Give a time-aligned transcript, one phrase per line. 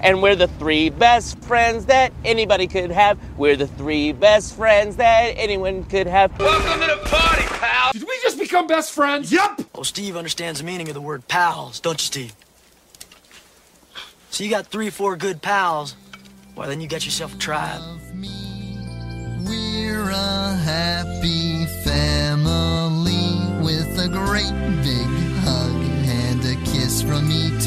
[0.00, 3.18] And we're the three best friends that anybody could have.
[3.36, 6.38] We're the three best friends that anyone could have.
[6.38, 7.92] Welcome to the party, pal.
[7.92, 9.32] Did we just become best friends?
[9.32, 9.62] Yep!
[9.74, 12.32] Oh, Steve understands the meaning of the word pals, don't you, Steve?
[14.30, 15.96] So you got three, four good pals.
[16.54, 17.80] Well, then you get yourself a tribe.
[19.46, 24.52] We're a happy family with a great
[24.82, 25.08] big
[25.42, 25.74] hug
[26.08, 27.57] and a kiss from me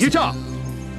[0.00, 0.32] Utah.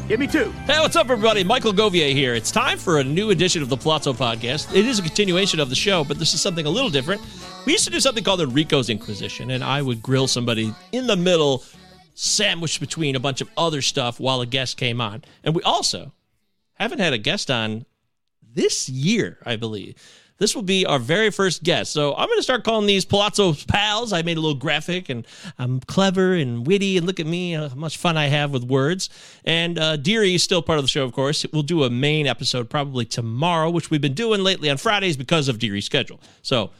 [0.08, 0.52] Give me two.
[0.68, 1.44] Hey, what's up, everybody?
[1.44, 2.36] Michael Govier here.
[2.36, 4.76] It's time for a new edition of the Palazzo Podcast.
[4.76, 7.20] It is a continuation of the show, but this is something a little different.
[7.66, 11.08] We used to do something called the Rico's Inquisition, and I would grill somebody in
[11.08, 11.64] the middle,
[12.14, 15.24] sandwiched between a bunch of other stuff while a guest came on.
[15.44, 16.12] And we also
[16.76, 17.88] haven't had a guest on
[18.54, 19.96] this year, I believe.
[20.42, 21.94] This will be our very first guest.
[21.94, 24.12] So I'm going to start calling these Palazzo Pals.
[24.12, 25.28] I made a little graphic and
[25.60, 26.98] I'm clever and witty.
[26.98, 29.12] And look at me, how much fun I have with words.
[29.46, 31.46] And uh, Deary is still part of the show, of course.
[31.54, 35.48] We'll do a main episode probably tomorrow, which we've been doing lately on Fridays because
[35.48, 36.20] of Deary's schedule.
[36.42, 36.72] So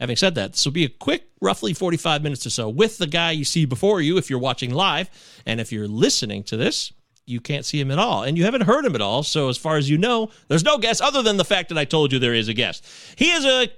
[0.00, 3.06] Having said that, this will be a quick, roughly 45 minutes or so with the
[3.06, 5.08] guy you see before you if you're watching live.
[5.46, 6.92] And if you're listening to this,
[7.26, 8.22] you can't see him at all.
[8.22, 9.22] And you haven't heard him at all.
[9.22, 11.84] So, as far as you know, there's no guest other than the fact that I
[11.84, 12.86] told you there is a guest.
[13.16, 13.68] He is a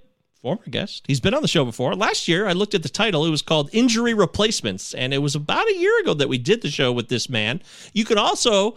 [0.41, 1.05] former guest.
[1.07, 1.95] He's been on the show before.
[1.95, 3.25] Last year, I looked at the title.
[3.25, 4.95] It was called Injury Replacements.
[4.95, 7.63] And it was about a year ago that we did the show with this man.
[7.93, 8.77] You can also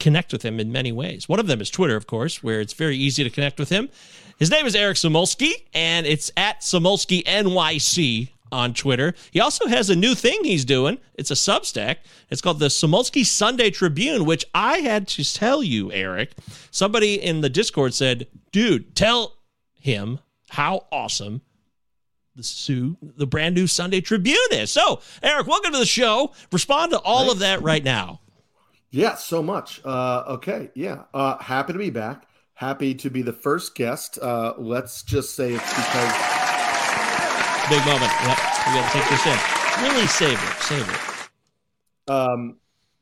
[0.00, 1.28] connect with him in many ways.
[1.28, 3.88] One of them is Twitter, of course, where it's very easy to connect with him.
[4.38, 9.14] His name is Eric Samulski, and it's at Samulski NYC on Twitter.
[9.30, 10.98] He also has a new thing he's doing.
[11.14, 11.96] It's a Substack.
[12.30, 16.32] It's called the Samulski Sunday Tribune, which I had to tell you, Eric.
[16.70, 19.36] Somebody in the Discord said, dude, tell
[19.72, 20.20] him
[20.50, 21.42] how awesome
[22.34, 24.70] the Sue, the brand new Sunday Tribune is.
[24.70, 26.32] So, Eric, welcome to the show.
[26.52, 28.20] Respond to all of that right now.
[28.90, 29.80] Yeah, so much.
[29.84, 31.04] Uh, okay, yeah.
[31.12, 32.26] Uh, happy to be back.
[32.54, 34.18] Happy to be the first guest.
[34.20, 36.45] Uh, let's just say it's because
[37.68, 38.12] Big moment.
[38.22, 38.38] Yep.
[38.66, 39.38] We got to take this in.
[39.82, 40.62] Really savor it.
[40.62, 42.10] Savor it.
[42.10, 42.58] um,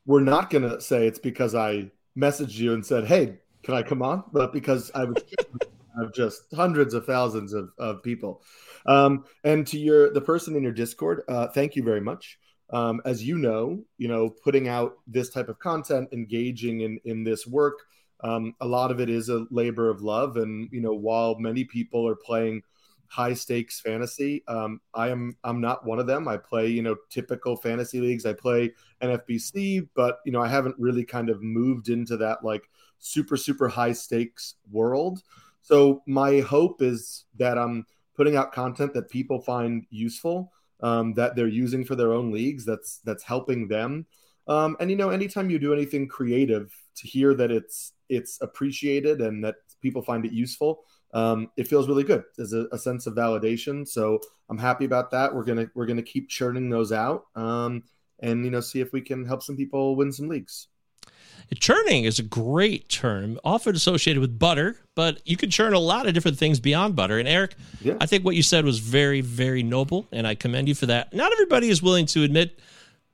[0.07, 3.83] we're not going to say it's because I messaged you and said, "Hey, can I
[3.83, 5.23] come on?" But because I was
[5.97, 8.41] of just hundreds of thousands of, of people.
[8.87, 12.39] Um, and to your the person in your Discord, uh, thank you very much.
[12.71, 17.23] Um, as you know, you know, putting out this type of content, engaging in in
[17.23, 17.77] this work,
[18.21, 20.37] um, a lot of it is a labor of love.
[20.37, 22.63] And you know, while many people are playing
[23.07, 26.27] high stakes fantasy, um, I am I'm not one of them.
[26.27, 28.25] I play you know typical fantasy leagues.
[28.25, 32.69] I play NFBC, but you know I haven't really kind of moved into that like
[32.99, 35.21] super super high stakes world.
[35.61, 37.85] So my hope is that I'm
[38.15, 40.51] putting out content that people find useful,
[40.81, 42.65] um, that they're using for their own leagues.
[42.65, 44.05] That's that's helping them.
[44.47, 49.21] Um, and you know, anytime you do anything creative, to hear that it's it's appreciated
[49.21, 50.83] and that people find it useful,
[51.15, 52.25] um, it feels really good.
[52.35, 53.87] There's a, a, sense of validation.
[53.87, 54.19] So
[54.49, 55.33] I'm happy about that.
[55.33, 57.83] We're gonna we're gonna keep churning those out, um,
[58.19, 60.67] and you know, see if we can help some people win some leagues.
[61.57, 66.05] Churning is a great term, often associated with butter, but you can churn a lot
[66.05, 67.17] of different things beyond butter.
[67.17, 67.95] And Eric, yeah.
[68.01, 71.13] I think what you said was very, very noble, and I commend you for that.
[71.13, 72.59] Not everybody is willing to admit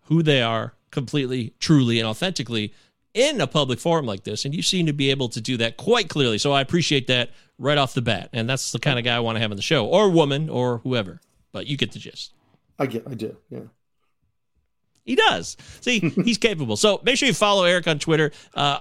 [0.06, 2.74] who they are completely, truly, and authentically
[3.14, 4.46] in a public forum like this.
[4.46, 6.38] And you seem to be able to do that quite clearly.
[6.38, 8.30] So I appreciate that right off the bat.
[8.34, 10.50] And that's the kind of guy I want to have on the show, or woman,
[10.50, 11.22] or whoever.
[11.52, 12.34] But you get the gist.
[12.80, 13.60] I get, I do, yeah.
[15.04, 15.58] He does.
[15.82, 16.78] See, he's capable.
[16.78, 18.32] So make sure you follow Eric on Twitter.
[18.54, 18.80] Uh,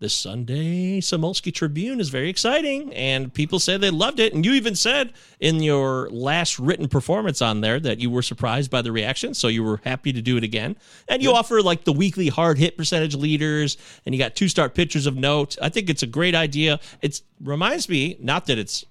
[0.00, 4.32] this Sunday Samulski Tribune is very exciting, and people say they loved it.
[4.32, 8.70] And you even said in your last written performance on there that you were surprised
[8.70, 10.76] by the reaction, so you were happy to do it again.
[11.06, 11.36] And you yeah.
[11.36, 13.76] offer like the weekly hard hit percentage leaders,
[14.06, 15.58] and you got two start pitchers of note.
[15.60, 16.80] I think it's a great idea.
[17.02, 18.86] It reminds me, not that it's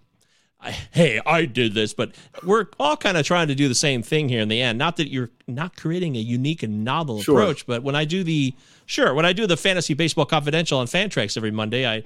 [0.62, 2.14] I, hey, I did this, but
[2.44, 4.78] we're all kind of trying to do the same thing here in the end.
[4.78, 7.40] Not that you're not creating a unique and novel sure.
[7.40, 8.54] approach, but when I do the
[8.90, 12.04] sure, when I do the fantasy baseball confidential on Fantrax every Monday, I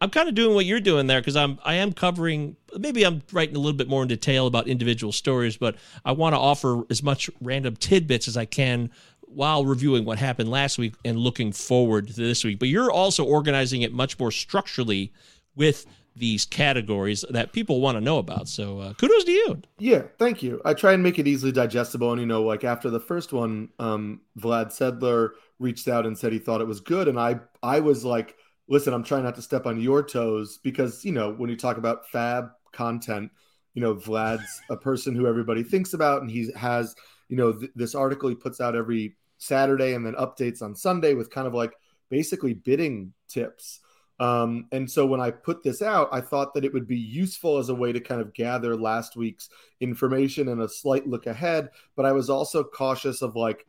[0.00, 3.22] I'm kind of doing what you're doing there because I'm I am covering maybe I'm
[3.32, 6.82] writing a little bit more in detail about individual stories, but I want to offer
[6.90, 8.90] as much random tidbits as I can
[9.20, 12.58] while reviewing what happened last week and looking forward to this week.
[12.58, 15.12] But you're also organizing it much more structurally
[15.56, 18.46] with these categories that people want to know about.
[18.48, 19.62] So uh, kudos to you.
[19.78, 20.60] Yeah, thank you.
[20.64, 22.12] I try and make it easily digestible.
[22.12, 25.30] And you know, like after the first one, um, Vlad Sedler
[25.62, 28.36] reached out and said he thought it was good, and I I was like,
[28.68, 31.76] listen, I'm trying not to step on your toes because you know when you talk
[31.78, 33.30] about fab content,
[33.74, 36.94] you know, Vlad's a person who everybody thinks about, and he has
[37.28, 41.14] you know th- this article he puts out every Saturday and then updates on Sunday
[41.14, 41.72] with kind of like
[42.10, 43.80] basically bidding tips
[44.22, 47.58] um, and so when I put this out, I thought that it would be useful
[47.58, 49.48] as a way to kind of gather last week's
[49.80, 51.70] information and a slight look ahead.
[51.96, 53.66] But I was also cautious of like,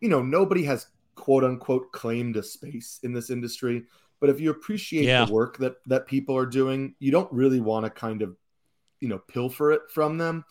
[0.00, 3.84] you know, nobody has quote unquote claimed a space in this industry.
[4.20, 5.24] But if you appreciate yeah.
[5.24, 8.36] the work that that people are doing, you don't really want to kind of,
[9.00, 10.44] you know, pilfer it from them.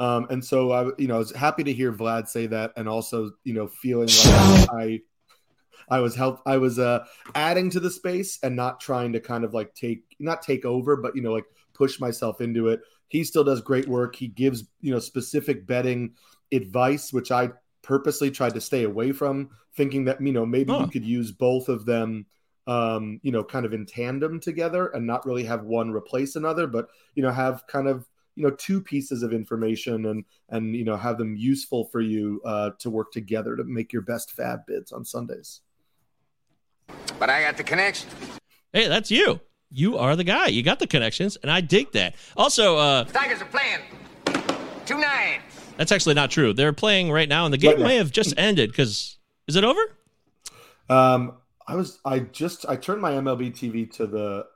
[0.00, 2.88] Um, and so I, you know, I was happy to hear Vlad say that, and
[2.88, 5.00] also, you know, feeling like I
[5.90, 7.04] I was help I was uh
[7.34, 10.96] adding to the space and not trying to kind of like take not take over,
[10.96, 12.80] but you know, like push myself into it.
[13.08, 14.14] He still does great work.
[14.14, 16.14] He gives, you know, specific betting
[16.52, 17.50] advice, which I
[17.88, 20.80] purposely tried to stay away from, thinking that, you know, maybe huh.
[20.80, 22.26] you could use both of them
[22.68, 26.66] um, you know, kind of in tandem together and not really have one replace another,
[26.66, 30.84] but you know, have kind of you know two pieces of information and and you
[30.84, 34.66] know have them useful for you uh, to work together to make your best fab
[34.66, 35.62] bids on Sundays.
[37.18, 38.10] But I got the connection.
[38.72, 39.40] Hey, that's you.
[39.70, 40.48] You are the guy.
[40.48, 42.16] You got the connections, and I dig that.
[42.36, 43.80] Also, uh, Tigers are playing
[44.84, 45.47] two nines.
[45.78, 46.52] That's actually not true.
[46.52, 48.70] They're playing right now, and the game may have just ended.
[48.70, 49.16] Because
[49.46, 49.80] is it over?
[50.90, 51.34] Um,
[51.66, 52.00] I was.
[52.04, 52.66] I just.
[52.68, 54.46] I turned my MLB TV to the.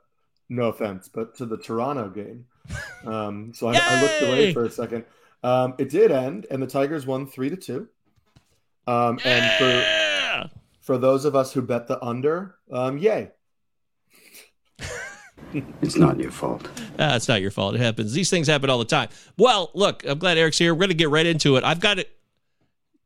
[0.49, 2.45] No offense, but to the Toronto game.
[3.05, 5.03] Um, so I, I, looked away for a second.
[5.43, 7.89] Um, it did end, and the Tigers won three to two.
[8.87, 10.49] Um, and for
[10.79, 13.31] for those of us who bet the under, um, yay.
[15.81, 16.65] It's not your fault.
[16.99, 17.75] Uh, it's not your fault.
[17.75, 18.13] It happens.
[18.13, 19.09] These things happen all the time.
[19.37, 20.73] Well, look, I'm glad Eric's here.
[20.73, 21.63] We're going to get right into it.
[21.63, 22.09] I've got it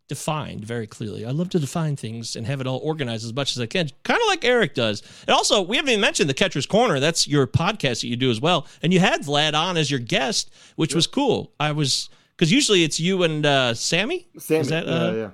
[0.07, 1.25] defined very clearly.
[1.25, 3.89] I love to define things and have it all organized as much as I can,
[4.03, 5.03] kind of like Eric does.
[5.27, 6.99] And also, we haven't even mentioned the Catcher's Corner.
[6.99, 8.67] That's your podcast that you do as well.
[8.81, 11.51] And you had Vlad on as your guest, which was cool.
[11.59, 14.27] I was because usually it's you and uh, Sammy.
[14.37, 15.29] Sammy, that, uh, yeah, yeah.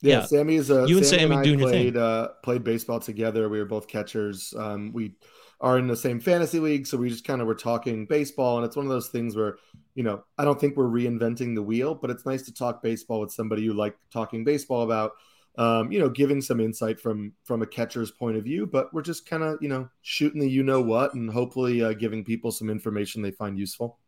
[0.00, 0.26] Yeah, yeah.
[0.26, 3.48] Sammy is a you and Sammy, Sammy and doing played, uh, played baseball together.
[3.48, 4.52] We were both catchers.
[4.56, 5.12] Um, we
[5.60, 8.56] are in the same fantasy league, so we just kind of were talking baseball.
[8.56, 9.56] And it's one of those things where,
[9.94, 13.20] you know, I don't think we're reinventing the wheel, but it's nice to talk baseball
[13.20, 15.12] with somebody you like talking baseball about.
[15.56, 19.02] Um, you know, giving some insight from from a catcher's point of view, but we're
[19.02, 22.50] just kind of you know shooting the you know what, and hopefully uh, giving people
[22.50, 23.98] some information they find useful.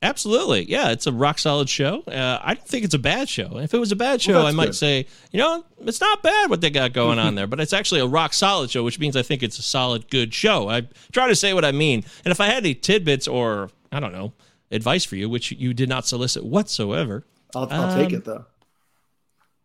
[0.00, 0.70] Absolutely.
[0.70, 2.02] Yeah, it's a rock solid show.
[2.02, 3.58] Uh, I don't think it's a bad show.
[3.58, 4.76] If it was a bad show, well, I might good.
[4.76, 8.00] say, you know, it's not bad what they got going on there, but it's actually
[8.00, 10.68] a rock solid show, which means I think it's a solid, good show.
[10.68, 12.04] I try to say what I mean.
[12.24, 14.34] And if I had any tidbits or, I don't know,
[14.70, 17.24] advice for you, which you did not solicit whatsoever,
[17.56, 18.44] I'll, I'll um, take it though.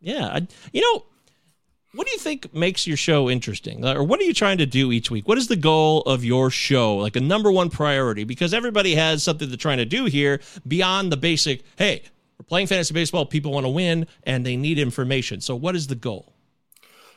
[0.00, 0.26] Yeah.
[0.26, 1.04] I, you know,
[1.94, 3.84] what do you think makes your show interesting?
[3.84, 5.28] Or what are you trying to do each week?
[5.28, 8.24] What is the goal of your show like a number one priority?
[8.24, 12.02] Because everybody has something they're trying to do here beyond the basic hey
[12.38, 15.40] we're playing fantasy baseball people want to win and they need information.
[15.40, 16.32] So what is the goal?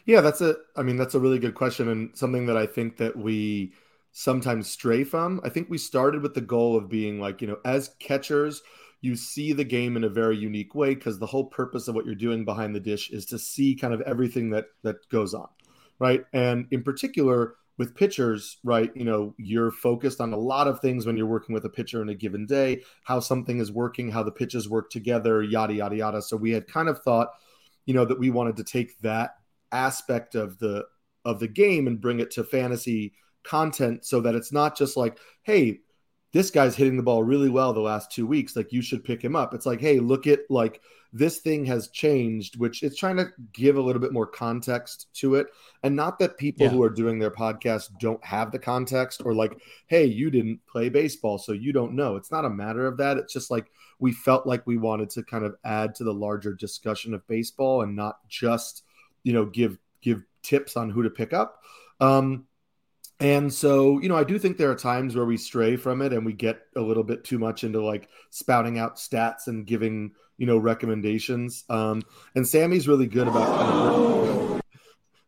[0.06, 2.96] Yeah that's a i mean that's a really good question and something that i think
[2.98, 3.74] that we
[4.18, 5.40] sometimes stray from.
[5.44, 8.64] I think we started with the goal of being like you know as catchers
[9.02, 12.06] you see the game in a very unique way because the whole purpose of what
[12.06, 15.48] you're doing behind the dish is to see kind of everything that that goes on
[16.00, 16.26] right?
[16.34, 21.06] And in particular with pitchers right you know you're focused on a lot of things
[21.06, 24.24] when you're working with a pitcher in a given day how something is working how
[24.24, 26.22] the pitches work together yada yada yada.
[26.22, 27.30] So we had kind of thought
[27.88, 29.32] you know, that we wanted to take that
[29.72, 30.86] aspect of the
[31.26, 33.14] of the game and bring it to fantasy
[33.44, 35.80] content so that it's not just like, hey,
[36.34, 38.56] this guy's hitting the ball really well the last two weeks.
[38.56, 39.54] Like you should pick him up.
[39.54, 40.82] It's like, hey, look at like
[41.14, 45.36] this thing has changed, which it's trying to give a little bit more context to
[45.36, 45.48] it.
[45.84, 46.72] And not that people Yeah.
[46.72, 49.58] who are doing their podcast don't have the context or like,
[49.88, 52.18] hey, you didn't play baseball, so you don't know.
[52.18, 53.18] It's not a matter of that.
[53.18, 56.54] It's just like we felt like we wanted to kind of add to the larger
[56.54, 58.84] discussion of baseball and not just,
[59.24, 61.62] you know, give give tips on who to pick up.
[62.00, 62.46] Um,
[63.20, 66.14] and so, you know, I do think there are times where we stray from it
[66.14, 70.12] and we get a little bit too much into like spouting out stats and giving,
[70.38, 71.64] you know, recommendations.
[71.70, 72.04] Um,
[72.36, 74.62] and Sammy's really good about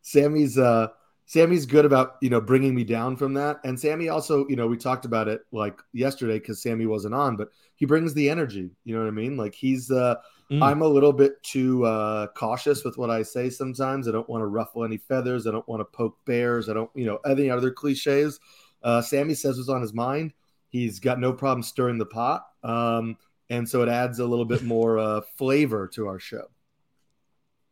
[0.02, 0.88] Sammy's uh
[1.30, 3.60] Sammy's good about, you know, bringing me down from that.
[3.62, 7.36] And Sammy also, you know, we talked about it like yesterday cuz Sammy wasn't on,
[7.36, 9.36] but he brings the energy, you know what I mean?
[9.36, 10.16] Like he's uh
[10.50, 10.64] Mm.
[10.64, 14.08] I'm a little bit too uh, cautious with what I say sometimes.
[14.08, 15.46] I don't want to ruffle any feathers.
[15.46, 16.68] I don't want to poke bears.
[16.68, 18.40] I don't, you know, any other cliches.
[18.82, 20.32] Uh, Sammy says what's on his mind.
[20.68, 22.46] He's got no problem stirring the pot.
[22.64, 23.16] Um,
[23.48, 26.48] and so it adds a little bit more uh, flavor to our show.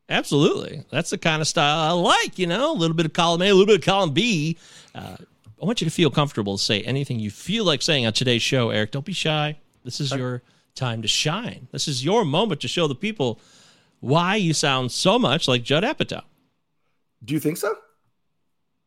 [0.08, 0.84] Absolutely.
[0.90, 3.48] That's the kind of style I like, you know, a little bit of column A,
[3.48, 4.56] a little bit of column B.
[4.94, 5.16] Uh,
[5.60, 8.42] I want you to feel comfortable to say anything you feel like saying on today's
[8.42, 8.92] show, Eric.
[8.92, 9.58] Don't be shy.
[9.84, 10.42] This is your
[10.74, 11.68] time to shine.
[11.72, 13.40] This is your moment to show the people
[14.00, 16.22] why you sound so much like Judd Apatow.
[17.24, 17.74] Do you think so?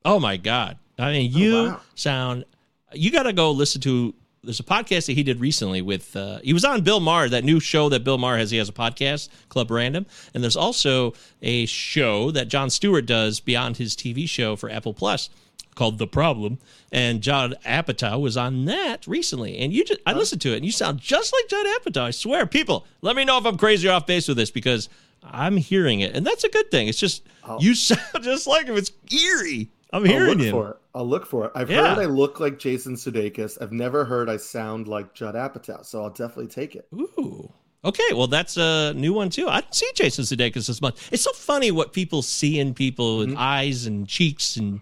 [0.05, 0.77] Oh my God.
[0.97, 1.81] I mean, you wow.
[1.95, 2.45] sound,
[2.93, 4.13] you got to go listen to,
[4.43, 7.43] there's a podcast that he did recently with, uh, he was on Bill Maher, that
[7.43, 8.51] new show that Bill Maher has.
[8.51, 10.05] He has a podcast, Club Random.
[10.33, 14.93] And there's also a show that Jon Stewart does beyond his TV show for Apple
[14.93, 15.29] Plus
[15.75, 16.57] called The Problem.
[16.91, 19.60] And John Apatow was on that recently.
[19.60, 22.01] And you just, I listened to it and you sound just like John Apatow.
[22.01, 22.45] I swear.
[22.45, 24.89] People, let me know if I'm crazy or off base with this because
[25.24, 26.15] I'm hearing it.
[26.15, 26.88] And that's a good thing.
[26.88, 27.24] It's just,
[27.60, 28.75] you sound just like him.
[28.75, 29.69] It's eerie.
[29.93, 30.51] I'm hearing look you.
[30.51, 30.77] for it.
[30.93, 31.51] I'll look for it.
[31.55, 31.95] I've Yeah.
[31.95, 33.57] heard I look like Jason Sudeikis.
[33.62, 35.86] I've never heard I sound like Judd Apatow.
[35.86, 36.88] So I'll definitely take it.
[36.93, 37.51] Ooh.
[37.83, 39.48] Okay, well that's a new one too.
[39.48, 40.98] I don't see Jason Sudeikis as much.
[41.12, 44.81] It's so funny what people see in people with eyes and cheeks and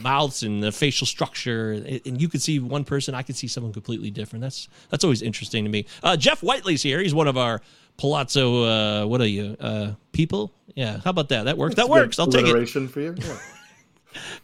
[0.00, 3.14] mouths and the facial structure, and you could see one person.
[3.14, 4.40] I could see someone completely different.
[4.42, 5.86] That's that's always interesting to me.
[6.02, 7.00] Uh, Jeff Whiteley's here.
[7.00, 7.60] He's one of our
[7.98, 8.64] Palazzo.
[8.64, 9.56] Uh, what are you?
[9.60, 10.52] Uh, people?
[10.74, 10.98] Yeah.
[11.04, 11.44] How about that?
[11.44, 11.76] That works.
[11.76, 12.18] That It's a good works.
[12.18, 12.88] I'll take it.
[12.88, 13.14] for you.
[13.18, 13.36] Yeah.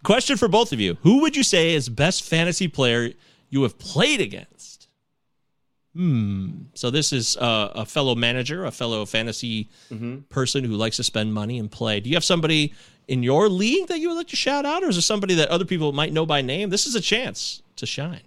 [0.03, 3.11] Question for both of you: Who would you say is best fantasy player
[3.51, 4.89] you have played against?
[5.95, 6.51] Hmm.
[6.75, 9.69] So this is uh, a fellow manager, a fellow fantasy
[10.29, 11.99] person who likes to spend money and play.
[12.01, 12.73] Do you have somebody
[13.09, 15.49] in your league that you would like to shout out, or is there somebody that
[15.49, 16.71] other people might know by name?
[16.71, 18.21] This is a chance to shine.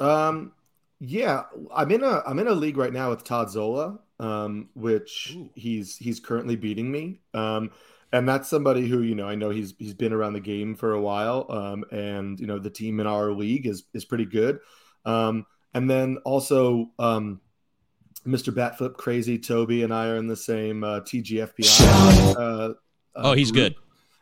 [0.00, 0.52] Um,
[0.98, 5.36] yeah, I'm in a I'm in a league right now with Todd Zola, um, which
[5.54, 7.20] he's he's currently beating me.
[7.32, 7.70] Um,
[8.12, 10.92] and that's somebody who you know I know he's he's been around the game for
[10.92, 11.46] a while.
[11.50, 14.58] Um, and you know the team in our league is is pretty good.
[15.04, 17.40] Um, and then also um,
[18.26, 18.52] Mr.
[18.52, 22.36] Batflip Crazy Toby and I are in the same uh, TGFBI.
[22.36, 22.74] Uh, uh,
[23.14, 23.76] Oh, he's group good.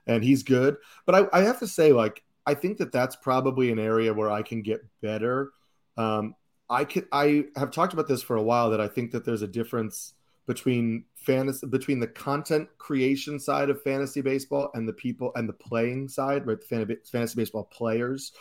[0.07, 0.77] and he's good.
[1.07, 4.31] But I, I have to say, like, I think that that's probably an area where
[4.31, 5.51] I can get better.
[5.97, 6.35] Um,
[6.71, 9.43] I could, I have talked about this for a while that I think that there's
[9.43, 10.15] a difference
[10.47, 15.53] between fantasy, between the content creation side of fantasy baseball and the people and the
[15.53, 16.59] playing side, right?
[16.61, 18.33] The fantasy baseball players.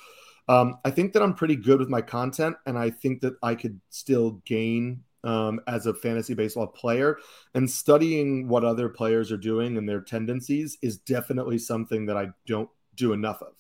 [0.50, 3.56] Um, I think that I'm pretty good with my content, and I think that I
[3.56, 7.18] could still gain um, as a fantasy baseball player.
[7.54, 12.30] And studying what other players are doing and their tendencies is definitely something that I
[12.46, 13.54] don't do enough of.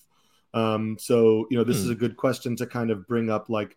[0.53, 1.83] Um, so, you know, this Hmm.
[1.85, 3.75] is a good question to kind of bring up like,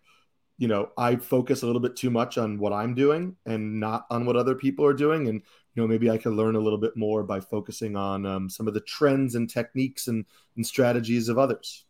[0.61, 4.05] you know, I focus a little bit too much on what I'm doing and not
[4.11, 5.27] on what other people are doing.
[5.27, 5.41] And,
[5.73, 8.67] you know, maybe I can learn a little bit more by focusing on um, some
[8.67, 10.23] of the trends and techniques and,
[10.55, 11.85] and strategies of others.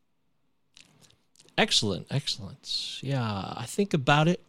[1.58, 3.00] Excellent, excellent.
[3.02, 4.42] Yeah, I think about it.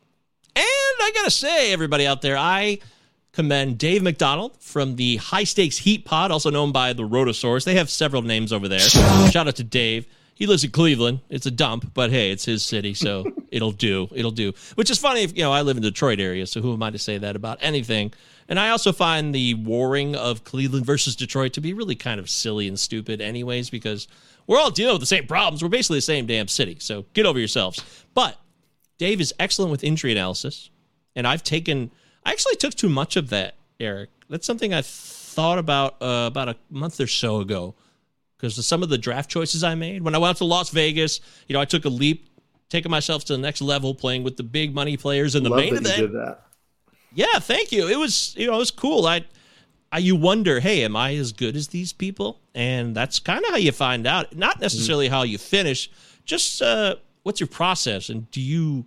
[0.55, 2.79] And I got to say, everybody out there, I
[3.33, 7.65] commend Dave McDonald from the High Stakes Heat Pod, also known by the Rotosaurus.
[7.65, 8.79] They have several names over there.
[8.79, 10.07] Shout out to Dave.
[10.35, 11.21] He lives in Cleveland.
[11.29, 14.09] It's a dump, but hey, it's his city, so it'll do.
[14.13, 14.53] It'll do.
[14.75, 16.83] Which is funny if, you know, I live in the Detroit area, so who am
[16.83, 18.13] I to say that about anything?
[18.49, 22.29] And I also find the warring of Cleveland versus Detroit to be really kind of
[22.29, 24.09] silly and stupid, anyways, because
[24.47, 25.63] we're all dealing with the same problems.
[25.63, 27.85] We're basically the same damn city, so get over yourselves.
[28.15, 28.39] But
[28.99, 30.71] Dave is excellent with injury analysis,
[31.15, 31.91] and I've taken.
[32.25, 34.11] I actually took too much of that, Eric.
[34.29, 37.75] That's something I thought about uh, about a month or so ago,
[38.43, 41.21] because of some of the draft choices I made when I went to Las Vegas.
[41.47, 42.29] You know, I took a leap,
[42.69, 45.61] taking myself to the next level, playing with the big money players in the Love
[45.61, 45.97] main event.
[45.97, 46.43] you did that.
[47.15, 47.87] Yeah, thank you.
[47.87, 49.07] It was you know it was cool.
[49.07, 49.25] I
[49.93, 52.41] I, you wonder, hey, am I as good as these people?
[52.55, 54.35] And that's kind of how you find out.
[54.35, 55.91] Not necessarily how you finish,
[56.25, 58.87] just uh, what's your process, and do you?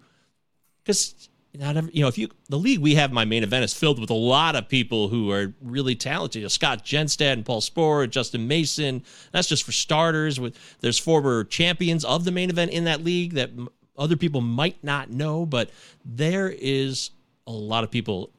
[0.83, 3.73] Because not every, you know, if you the league we have, my main event is
[3.73, 6.39] filled with a lot of people who are really talented.
[6.41, 9.03] You know, Scott Genstad and Paul Sporer, Justin Mason.
[9.31, 10.39] That's just for starters.
[10.39, 14.41] With there's former champions of the main event in that league that m- other people
[14.41, 15.69] might not know, but
[16.03, 17.11] there is
[17.47, 18.31] a lot of people.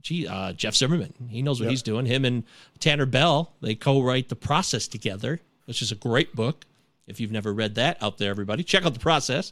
[0.00, 1.70] Gee, uh, Jeff Zimmerman, he knows what Yep.
[1.70, 2.06] he's doing.
[2.06, 2.44] Him and
[2.78, 6.64] Tanner Bell, they co-write the process together, which is a great book.
[7.08, 9.50] If you've never read that, out there, everybody, check out the process.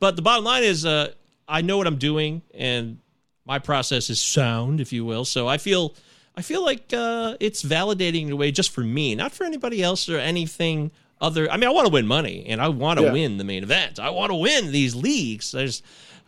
[0.00, 1.12] But the bottom line is, uh,
[1.48, 2.98] I know what I'm doing, and
[3.44, 5.24] my process is sound, if you will.
[5.24, 5.94] So I feel,
[6.36, 9.82] I feel like uh, it's validating in a way just for me, not for anybody
[9.82, 11.50] else or anything other.
[11.50, 13.12] I mean, I want to win money, and I want to Yeah.
[13.12, 13.98] win the main event.
[14.00, 15.52] I want to win these leagues.
[15.52, 15.82] There's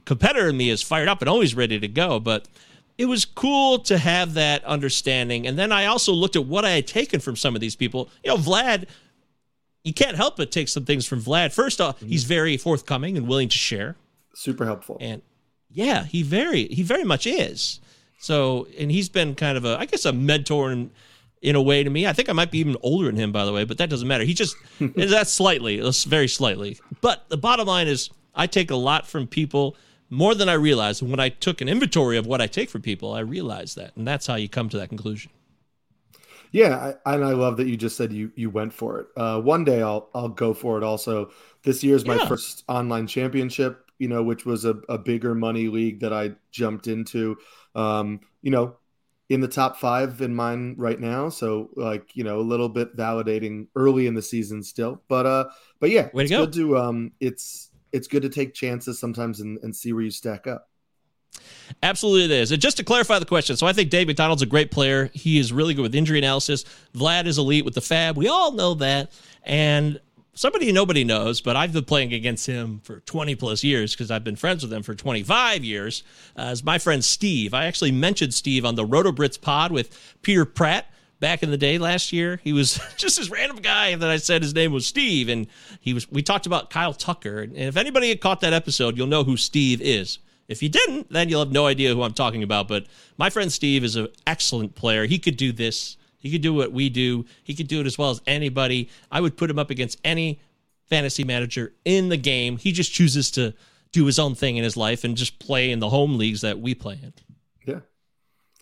[0.04, 2.46] competitor in me is fired up and always ready to go, but.
[2.98, 5.46] It was cool to have that understanding.
[5.46, 8.08] And then I also looked at what I had taken from some of these people.
[8.24, 8.86] You know, Vlad,
[9.84, 11.52] you can't help but take some things from Vlad.
[11.52, 13.96] First off, he's very forthcoming and willing to share.
[14.36, 14.98] Super helpful.
[15.00, 15.22] And
[15.70, 17.80] yeah, he very he very much is.
[18.18, 20.90] So, and he's been kind of a I guess a mentor in
[21.42, 22.06] in a way to me.
[22.06, 24.06] I think I might be even older than him by the way, but that doesn't
[24.06, 24.24] matter.
[24.24, 26.78] He just that's slightly, that's very slightly.
[27.00, 29.74] But the bottom line is I take a lot from people
[30.10, 31.00] more than I realize.
[31.00, 33.96] And when I took an inventory of what I take from people, I realized that.
[33.96, 35.30] And that's how you come to that conclusion.
[36.52, 39.06] Yeah, I, and I love that you just said you you went for it.
[39.16, 40.84] Uh, one day I'll I'll go for it.
[40.84, 41.30] Also,
[41.64, 42.26] this year's my Yeah.
[42.28, 43.85] first online championship.
[43.98, 47.36] You know, which was a, a bigger money league that I jumped into.
[47.74, 48.76] Um, you know,
[49.28, 51.28] in the top five in mine right now.
[51.28, 55.02] So like you know, a little bit validating early in the season still.
[55.08, 55.44] But uh,
[55.80, 56.44] but yeah, Way to it's go.
[56.46, 60.10] good to um, it's it's good to take chances sometimes and, and see where you
[60.10, 60.68] stack up.
[61.82, 62.52] Absolutely, it is.
[62.52, 65.10] And just to clarify the question, so I think Dave McDonald's a great player.
[65.12, 66.64] He is really good with injury analysis.
[66.94, 68.16] Vlad is elite with the fab.
[68.16, 69.12] We all know that.
[69.42, 70.00] And
[70.36, 74.22] somebody nobody knows, but I've been playing against him for 20 plus years because I've
[74.22, 76.04] been friends with him for 25 years.
[76.38, 77.52] Uh, is my friend Steve.
[77.52, 81.56] I actually mentioned Steve on the Roto Brits pod with Peter Pratt back in the
[81.56, 82.40] day last year.
[82.44, 85.48] He was just this random guy that I said his name was Steve, and
[85.80, 86.10] he was.
[86.12, 89.36] We talked about Kyle Tucker, and if anybody had caught that episode, you'll know who
[89.36, 90.18] Steve is.
[90.48, 92.68] If you didn't, then you'll have no idea who I'm talking about.
[92.68, 92.86] But
[93.18, 95.06] my friend Steve is an excellent player.
[95.06, 95.96] He could do this.
[96.26, 97.24] He could do what we do.
[97.44, 98.88] He could do it as well as anybody.
[99.10, 100.40] I would put him up against any
[100.88, 102.56] fantasy manager in the game.
[102.56, 103.54] He just chooses to
[103.92, 106.58] do his own thing in his life and just play in the home leagues that
[106.58, 107.12] we play in.
[107.64, 107.80] Yeah.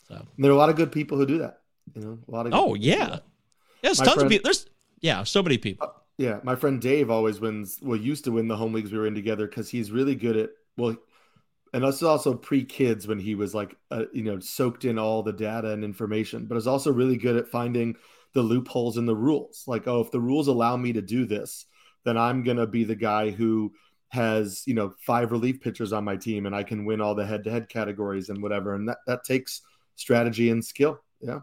[0.09, 1.61] So there are a lot of good people who do that.
[1.95, 3.19] You know, a lot of Oh yeah.
[3.83, 4.45] There's My tons of people.
[4.45, 4.67] There's
[5.01, 5.87] yeah, so many people.
[5.87, 7.79] Uh, yeah, my friend Dave always wins.
[7.83, 10.37] Well, used to win the home leagues we were in together because he's really good
[10.37, 10.97] at well,
[11.75, 14.97] and this is also pre kids when he was like, uh, you know, soaked in
[14.97, 16.47] all the data and information.
[16.47, 17.97] But is also really good at finding
[18.33, 19.65] the loopholes in the rules.
[19.67, 21.67] Like, oh, if the rules allow me to do this,
[22.05, 23.73] then I'm gonna be the guy who
[24.11, 27.27] has you know five relief pitchers on my team, and I can win all the
[27.27, 28.75] head to head categories and whatever.
[28.75, 29.61] And that that takes
[29.97, 31.01] strategy and skill.
[31.21, 31.41] Yeah.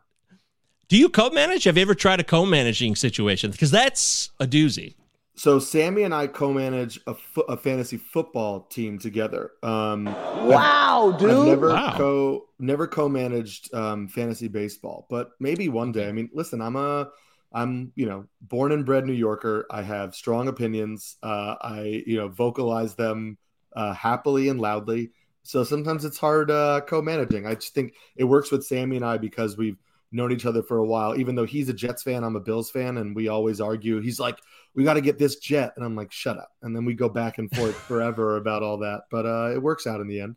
[0.87, 1.65] Do you co-manage?
[1.65, 3.51] Have you ever tried a co-managing situation?
[3.51, 4.95] Because that's a doozy.
[5.35, 9.51] So Sammy and I co-manage a, fo- a fantasy football team together.
[9.63, 11.91] Um, Wow, I've never Wow.
[11.91, 16.07] co never co-managed um, fantasy baseball, but maybe one day.
[16.07, 17.09] I mean, listen, I'm a
[17.53, 19.67] I'm you know born and bred New Yorker.
[19.69, 21.17] I have strong opinions.
[21.21, 23.37] Uh, I you know vocalize them
[23.75, 25.11] uh, happily and loudly.
[25.43, 27.45] So sometimes it's hard uh, co-managing.
[27.47, 29.77] I just think it works with Sammy and I because we've
[30.11, 31.15] known each other for a while.
[31.17, 34.01] Even though he's a Jets fan, I'm a Bills fan, and we always argue.
[34.01, 34.39] He's like,
[34.75, 37.09] "We got to get this Jet," and I'm like, "Shut up!" And then we go
[37.09, 39.01] back and forth forever about all that.
[39.09, 40.35] But uh, it works out in the end.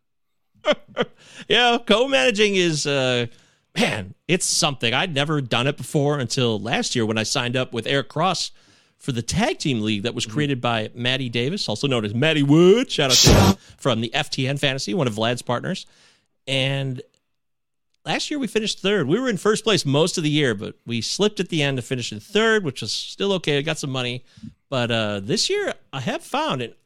[1.48, 3.26] Yeah, co-managing is uh
[3.76, 4.94] man, it's something.
[4.94, 8.52] I'd never done it before until last year when I signed up with Eric Cross
[8.98, 12.42] for the tag team league that was created by Maddie Davis, also known as Maddie
[12.42, 12.90] Wood.
[12.90, 15.86] Shout out to him from the FTN Fantasy, one of Vlad's partners.
[16.46, 17.02] And
[18.04, 19.06] last year we finished third.
[19.08, 21.78] We were in first place most of the year, but we slipped at the end
[21.78, 23.58] to finish in third, which was still okay.
[23.58, 24.24] I got some money.
[24.68, 26.78] But uh, this year I have found it.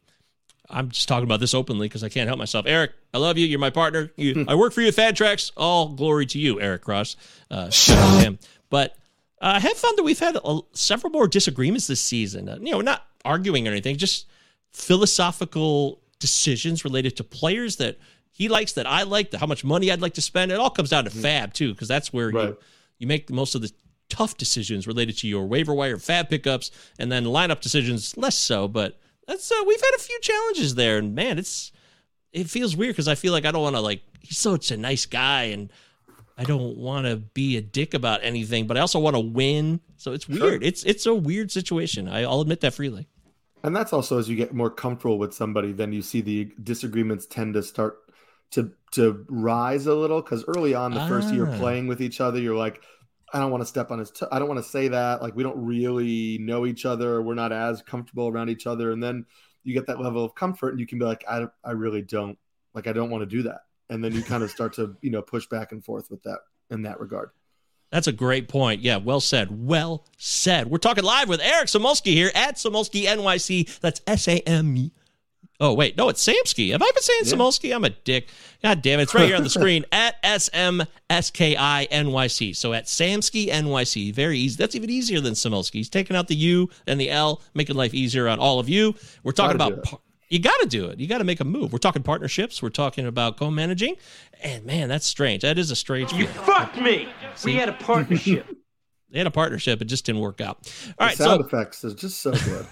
[0.71, 2.67] I'm just talking about this openly because I can't help myself.
[2.67, 3.47] Eric, I love you.
[3.47, 4.13] You're my partner.
[4.17, 5.51] You, I work for you at Fantrax.
[5.57, 7.17] All glory to you, Eric Cross.
[7.51, 8.39] Uh, shout out to him.
[8.69, 8.93] But
[9.41, 12.51] uh, I have found that we've had a, several more disagreements this season.
[12.51, 14.27] Uh, you know, not arguing or anything, just
[14.73, 17.99] philosophical decisions related to players that
[18.39, 20.53] he likes, that I like, that how much money I'd like to spend.
[20.53, 22.49] It all comes down to Fab too, because that's where Right.
[22.49, 22.57] you
[23.01, 23.71] you make most of the
[24.09, 28.69] tough decisions related to your waiver wire Fab pickups, and then lineup decisions less so.
[28.69, 31.73] But that's uh, we've had a few challenges there, and man, it's
[32.33, 34.77] it feels weird because I feel like I don't want to like he's such a
[34.77, 35.73] nice guy and
[36.37, 39.81] I don't want to be a dick about anything, but I also want to win.
[39.97, 40.63] So it's weird.
[40.63, 42.09] It's it's a weird situation.
[42.09, 43.09] I, I'll admit that freely.
[43.65, 47.27] And that's also as you get more comfortable with somebody, then you see the disagreements
[47.27, 47.99] tend to start
[48.53, 51.59] to to rise a little because early on the first year Ah.
[51.59, 52.83] playing with each other, you're like,
[53.35, 54.11] I don't want to step on his.
[54.11, 55.21] T- I don't want to say that.
[55.23, 57.21] Like we don't really know each other.
[57.21, 58.91] We're not as comfortable around each other.
[58.93, 59.27] And then
[59.65, 62.39] you get that level of comfort, and you can be like, I I really don't
[62.75, 62.87] like.
[62.87, 63.63] I don't want to do that.
[63.91, 66.39] And then you kind of start to you know push back and forth with that
[66.71, 67.31] in that regard.
[67.91, 68.83] That's a great point.
[68.83, 69.67] Yeah, well said.
[69.67, 70.71] Well said.
[70.71, 73.81] We're talking live with Eric Samulski here at Samulski NYC.
[73.81, 74.91] That's S A M.
[75.61, 75.97] Oh, wait.
[75.97, 76.71] No, it's Samski.
[76.71, 77.33] Have I been saying Yeah.
[77.33, 77.75] Samulski?
[77.75, 78.29] I'm a dick.
[78.63, 79.05] God damn it.
[79.05, 82.53] It's right here on the screen at S M S K I N Y C.
[82.53, 84.15] So at Samski NYC.
[84.15, 84.57] Very easy.
[84.57, 85.73] That's even easier than Samulski.
[85.75, 88.95] He's taking out the U and the L, making life easier on all of you.
[89.25, 90.01] We're talking Gotta about.
[90.29, 91.01] you got to do it.
[91.01, 91.73] You got to make a move.
[91.73, 92.63] We're talking partnerships.
[92.63, 93.97] We're talking about co-managing,
[94.43, 95.43] and man, that's strange.
[95.43, 96.13] That is a strange.
[96.13, 96.47] You feeling.
[96.47, 97.09] fucked me.
[97.45, 98.47] We had a partnership.
[99.11, 99.83] They had a partnership.
[99.83, 100.59] It just didn't work out.
[101.01, 102.67] All right, the sound so effects is just so good.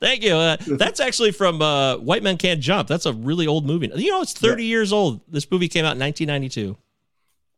[0.00, 0.34] Thank you.
[0.34, 2.88] Uh, that's actually from uh, White Men Can't Jump.
[2.88, 3.90] That's a really old movie.
[3.94, 5.20] You know, it's 30 years old.
[5.28, 6.76] This movie came out in 1992.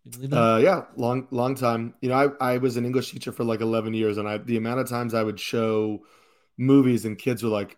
[0.05, 0.37] You believe that?
[0.41, 1.95] Uh, yeah, long long time.
[2.01, 4.57] You know, I, I was an English teacher for like eleven years, and I the
[4.57, 6.05] amount of times I would show
[6.59, 7.77] movies and kids were like,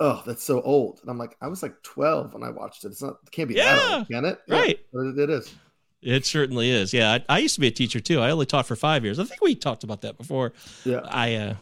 [0.00, 2.88] "Oh, that's so old," and I'm like, I was like twelve when I watched it.
[2.92, 4.40] It's not, it can't be that Yeah, old, can it?
[4.48, 4.80] right.
[4.90, 5.54] but it, it is.
[6.00, 6.94] it certainly is.
[6.94, 8.20] Yeah, I, I used to be a teacher too.
[8.20, 9.18] I only taught for five years.
[9.18, 10.54] I think we talked about that before.
[10.86, 11.54] Yeah, I, uh,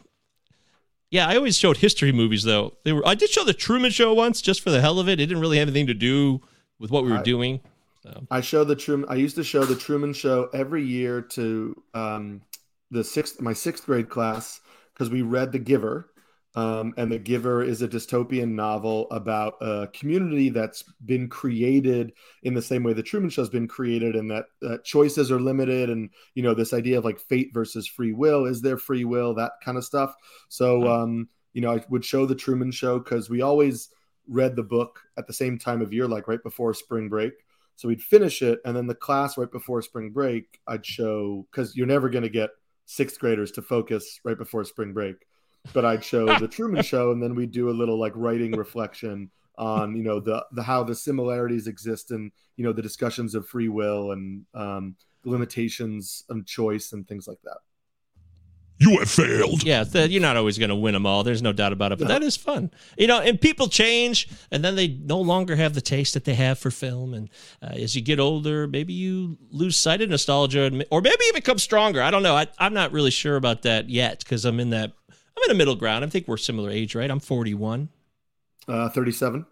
[1.15, 2.73] yeah, I always showed history movies though.
[2.83, 3.07] They were.
[3.07, 5.13] I did show the Truman Show once just for the hell of it.
[5.13, 6.41] It didn't really have anything to do
[6.77, 7.61] with what we were I- doing.
[8.03, 8.27] So.
[8.29, 9.07] I show the Truman.
[9.09, 12.41] I used to show the Truman Show every year to um,
[12.91, 14.59] the sixth my sixth grade class
[14.93, 16.09] because we read The Giver,
[16.55, 22.13] um, and The Giver is a dystopian novel about a community that's been created
[22.43, 25.89] in the same way the Truman Show's been created, and that uh, choices are limited,
[25.89, 28.45] and you know this idea of like fate versus free will.
[28.45, 29.33] Is there free will?
[29.35, 30.13] That kind of stuff.
[30.47, 33.89] So um, you know, I would show the Truman Show because we always
[34.27, 37.33] read the book at the same time of year, like right before spring break.
[37.75, 41.75] So we'd finish it, and then the class right before spring break, I'd show because
[41.75, 42.51] you're never going to get
[42.85, 45.15] sixth graders to focus right before spring break.
[45.73, 49.29] But I'd show the Truman Show, and then we'd do a little like writing reflection
[49.57, 53.47] on you know the the how the similarities exist and you know the discussions of
[53.47, 57.57] free will and um, limitations and choice and things like that.
[58.77, 59.63] You have failed.
[59.63, 61.23] Yeah, th- you're not always going to win them all.
[61.23, 61.97] There's no doubt about it.
[61.97, 62.13] But No.
[62.15, 63.21] that is fun, you know.
[63.21, 66.69] And people change, and then they no longer have the taste that they have for
[66.71, 67.13] film.
[67.13, 67.29] And
[67.61, 71.31] uh, as you get older, maybe you lose sight of nostalgia, and- or maybe you
[71.33, 72.01] become stronger.
[72.01, 72.35] I don't know.
[72.35, 74.91] I, I'm not really sure about that yet because I'm in that.
[75.37, 76.03] I'm in a middle ground.
[76.05, 77.09] I think we're similar age, right?
[77.09, 77.89] I'm 41.
[78.67, 79.45] Uh, Thirty-seven.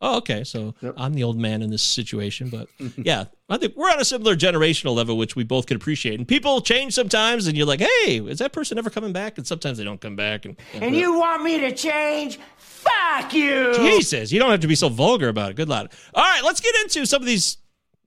[0.00, 0.42] Oh, okay.
[0.44, 0.94] So Yep.
[0.96, 4.36] I'm the old man in this situation, but yeah, I think we're on a similar
[4.36, 6.18] generational level, which we both can appreciate.
[6.18, 9.46] And people change sometimes, and you're like, "Hey, is that person ever coming back?" And
[9.46, 10.44] sometimes they don't come back.
[10.46, 12.38] And, And you want me to change?
[12.56, 13.72] Fuck you!
[13.76, 15.56] Jesus, you don't have to be so vulgar about it.
[15.56, 15.90] Good lad.
[16.14, 17.56] All right, let's get into some of these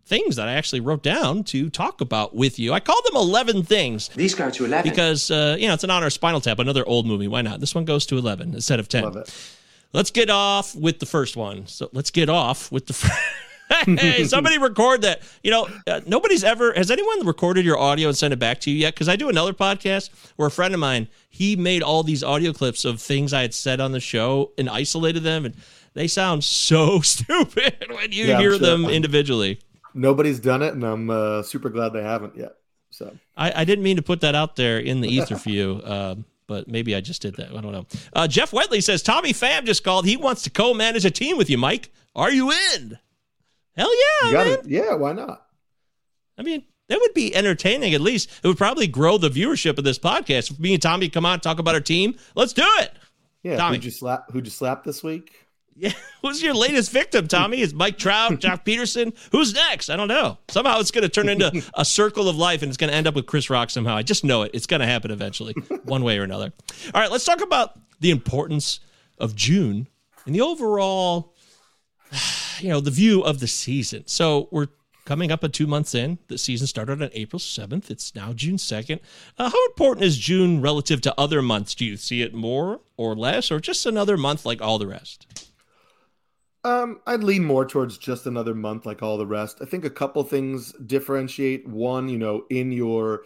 [0.07, 2.73] things that I actually wrote down to talk about with you.
[2.73, 4.89] I called them 11 things These go to 11.
[4.89, 7.27] because, uh, you know, it's an honor Spinal Tap, another old movie.
[7.27, 7.59] Why not?
[7.59, 9.03] This one goes to 11 instead of 10.
[9.03, 9.33] Love it.
[9.93, 11.67] Let's get off with the first one.
[11.67, 13.13] So let's get off with the first.
[13.85, 15.21] hey, somebody record that.
[15.43, 18.71] You know, uh, nobody's ever has anyone recorded your audio and sent it back to
[18.71, 18.93] you yet?
[18.93, 22.53] Because I do another podcast where a friend of mine he made all these audio
[22.53, 25.55] clips of things I had said on the show and isolated them, and
[25.93, 28.59] they sound so stupid when you Yeah, hear sure.
[28.59, 29.59] them individually.
[29.97, 32.53] Nobody's done it, and I'm uh, super glad they haven't yet.
[32.89, 35.81] So I, I didn't mean to put that out there in the ether for you,
[35.85, 37.49] um, but maybe I just did that.
[37.49, 37.85] I don't know.
[38.13, 40.05] Uh, Jeff Wetley says Tommy Pham just called.
[40.05, 41.91] He wants to co-manage a team with you, Mike.
[42.15, 42.97] Are you in?
[43.75, 44.59] Hell yeah, you got man.
[44.65, 45.45] Yeah, why not?
[46.37, 47.93] I mean, that would be entertaining.
[47.93, 50.51] At least it would probably grow the viewership of this podcast.
[50.51, 52.91] If me and Tommy come on talk about our team, let's do it.
[53.43, 53.77] Yeah, Tommy.
[53.77, 54.31] who'd you slap?
[54.31, 55.46] Who'd you slap this week?
[55.77, 57.61] Yeah, who's your latest victim, Tommy?
[57.61, 59.15] Is Mike Trout, Joc Pederson?
[59.31, 59.89] Who's next?
[59.89, 60.39] I don't know.
[60.49, 63.05] Somehow it's going to turn into a circle of life, and it's going to end
[63.05, 63.95] up with Chris Rock somehow.
[63.95, 64.51] I just know it.
[64.53, 66.51] It's going to happen eventually, one way or another.
[66.93, 68.79] All right, let's talk about the importance
[69.19, 69.87] of June
[70.25, 71.35] and the overall,
[72.59, 74.03] you know, the view of the season.
[74.07, 74.67] So we're
[75.05, 76.17] coming up at two months in.
[76.27, 77.91] The season started on April 7th.
[77.91, 78.99] It's now June 2nd.
[79.37, 81.75] Uh, how important is June relative to other months?
[81.75, 85.46] Do you see it more or less, or just another month like all the rest?
[86.63, 89.59] Um, I'd lean more towards just another month like all the rest.
[89.61, 91.67] I think a couple things differentiate.
[91.67, 93.23] One, you know, in your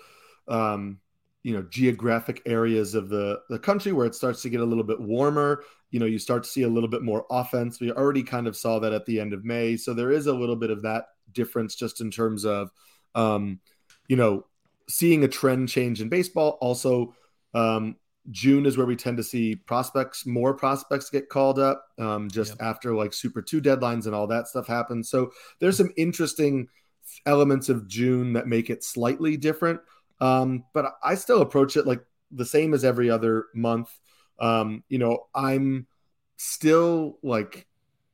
[0.48, 1.00] um,
[1.44, 4.84] you know, geographic areas of the the country where it starts to get a little
[4.84, 7.80] bit warmer, you know, you start to see a little bit more offense.
[7.80, 9.78] We already kind of saw that at the end of May.
[9.78, 12.70] So there is a little bit of that difference just in terms of
[13.16, 13.60] um
[14.08, 14.46] you know,
[14.90, 16.58] seeing a trend change in baseball.
[16.60, 17.16] Also,
[17.54, 17.96] um,
[18.30, 22.52] June is where we tend to see prospects, more prospects get called up um, just
[22.52, 22.62] yep.
[22.62, 25.10] after like Super 2 deadlines and all that stuff happens.
[25.10, 26.68] So there's some interesting
[27.26, 29.80] elements of June that make it slightly different.
[30.20, 33.90] Um, but I still approach it like the same as every other month.
[34.40, 35.88] Um, you know, I'm
[36.38, 37.68] still like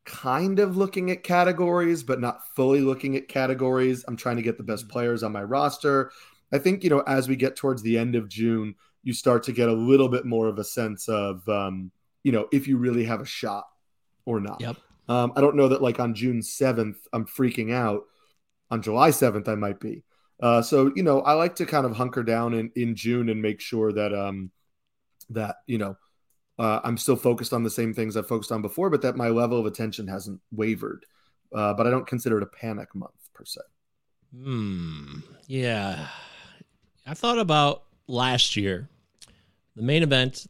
[0.06, 4.06] kind of looking at categories, but not fully looking at categories.
[4.08, 4.94] I'm trying to get the best mm-hmm.
[4.94, 6.12] players on my roster.
[6.52, 8.76] I think, you know, as we get towards the end of June,
[9.08, 11.90] you start to get a little bit more of a sense of, um,
[12.24, 13.64] you know, if you really have a shot
[14.26, 14.60] or not.
[14.60, 14.76] Yep.
[15.08, 18.04] Um, I don't know that like on June 7th, I'm freaking out.
[18.70, 20.04] On July 7th, I might be.
[20.44, 23.42] Uh, so, you know, I like to kind of hunker down in, in June and
[23.42, 24.52] make sure that, um,
[25.30, 25.96] that, you know,
[26.60, 29.30] uh, I'm still focused on the same things I focused on before, but that my
[29.30, 31.06] level of attention hasn't wavered.
[31.56, 33.62] Uh, but I don't consider it a panic month per se.
[34.38, 35.20] Hmm.
[35.48, 36.10] Yeah.
[37.06, 38.90] I thought about last year,
[39.78, 40.48] the main event.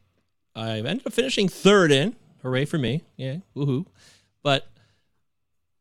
[0.55, 2.15] I ended up finishing third in.
[2.41, 3.03] Hooray for me!
[3.17, 3.85] Yeah, woohoo!
[4.41, 4.67] But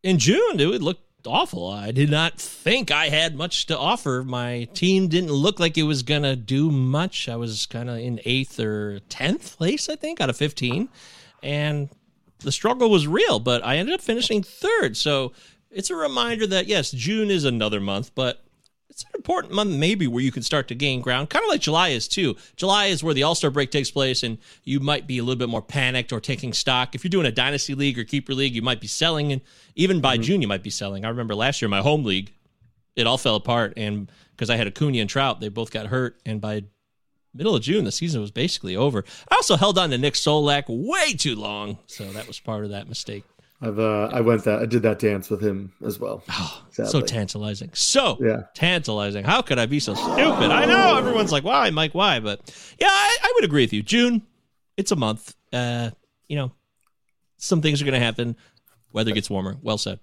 [0.02, 1.68] in June, it looked awful.
[1.70, 4.22] I did not think I had much to offer.
[4.24, 7.28] My team didn't look like it was gonna do much.
[7.28, 10.88] I was kind of in eighth or tenth place, I think, out of fifteen,
[11.42, 11.88] and
[12.40, 13.38] the struggle was real.
[13.38, 14.96] But I ended up finishing third.
[14.96, 15.32] So
[15.70, 18.44] it's a reminder that yes, June is another month, but
[18.88, 21.60] it's an important month maybe where you can start to gain ground kind of like
[21.60, 22.36] july is too.
[22.56, 25.48] July is where the all-star break takes place and you might be a little bit
[25.48, 26.94] more panicked or taking stock.
[26.94, 29.40] If you're doing a dynasty league or keeper league you might be selling and
[29.74, 30.22] even by mm-hmm.
[30.22, 31.04] june you might be selling.
[31.04, 32.32] I remember last year my home league
[32.94, 36.18] it all fell apart and because i had acuna and trout they both got hurt
[36.24, 36.62] and by
[37.34, 39.04] middle of june the season was basically over.
[39.30, 42.70] I also held on to nick solak way too long so that was part of
[42.70, 43.24] that mistake
[43.60, 46.22] I've uh, I went that I did that dance with him as well.
[46.30, 48.42] Oh, so tantalizing, so yeah.
[48.54, 49.24] tantalizing.
[49.24, 50.50] How could I be so stupid?
[50.50, 51.94] I know everyone's like, "Why, Mike?
[51.94, 52.40] Why?" But
[52.78, 53.82] yeah, I, I would agree with you.
[53.82, 54.22] June,
[54.76, 55.34] it's a month.
[55.52, 55.90] Uh,
[56.28, 56.52] you know,
[57.38, 58.36] some things are going to happen.
[58.92, 59.56] Weather gets warmer.
[59.62, 60.00] Well said.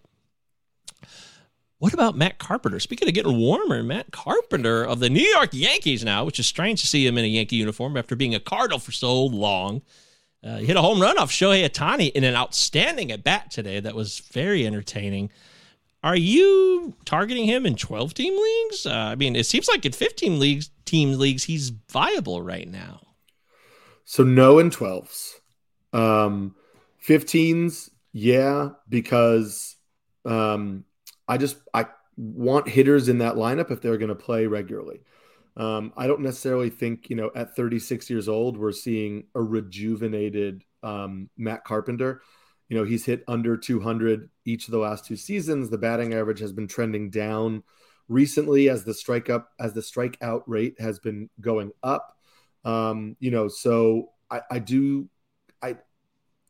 [1.78, 2.80] What about Matt Carpenter?
[2.80, 6.80] Speaking of getting warmer, Matt Carpenter of the New York Yankees now, which is strange
[6.80, 9.82] to see him in a Yankee uniform after being a Cardinal for so long.
[10.44, 13.80] Uh, he hit a home run off Shohei Ohtani in an outstanding at bat today
[13.80, 15.30] that was very entertaining.
[16.04, 18.86] Are you targeting him in 12 team leagues?
[18.86, 23.00] Uh, I mean, it seems like in 15 leagues, team leagues, he's viable right now.
[24.04, 25.36] So no in 12s.
[25.94, 26.56] Um,
[27.08, 29.78] 15s, yeah, because
[30.26, 30.84] um,
[31.28, 31.86] I just I
[32.18, 35.02] want hitters in that lineup if they're going to play regularly.
[35.56, 40.64] Um, I don't necessarily think, you know, at 36 years old, we're seeing a rejuvenated
[40.82, 42.22] um, Matt Carpenter.
[42.70, 45.70] You know, he's hit under 200 each of the last two seasons.
[45.70, 47.64] The batting average has been trending down
[48.08, 52.18] recently as the strike up as the strikeout rate has been going up.
[52.66, 55.10] Um, you know, so I, I do
[55.62, 55.78] I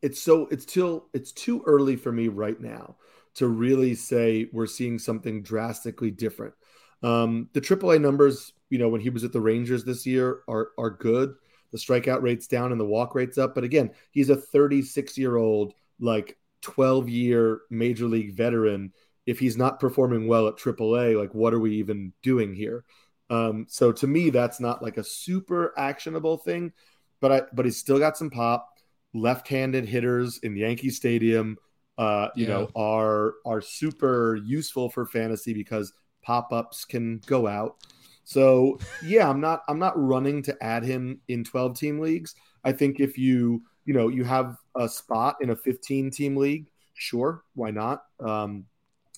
[0.02, 2.98] it's so it's still it's too early for me right now
[3.36, 6.54] to really say we're seeing something drastically different.
[7.02, 10.72] Um, the AAA numbers you know, when he was at the Rangers this year are
[10.80, 11.36] are good.
[11.72, 13.54] The strikeout rate's down and the walk rate's up.
[13.54, 18.92] But again, he's a 36 year old, like 12 year major league veteran.
[19.28, 22.84] If he's not performing well at AAA, like what are we even doing here?
[23.30, 26.74] Um, so to me, that's not like a super actionable thing,
[27.22, 28.70] but I but he's still got some pop.
[29.14, 31.58] Left-handed hitters in Yankee Stadium,
[32.00, 32.54] uh, you yeah.
[32.54, 37.76] know, are are super useful for fantasy because pop-ups can go out.
[38.24, 42.36] So yeah, I'm not I'm not running to add him in 12 team leagues.
[42.64, 46.68] I think if you you know you have a spot in a 15 team league,
[46.94, 48.04] sure, why not?
[48.20, 48.66] Um,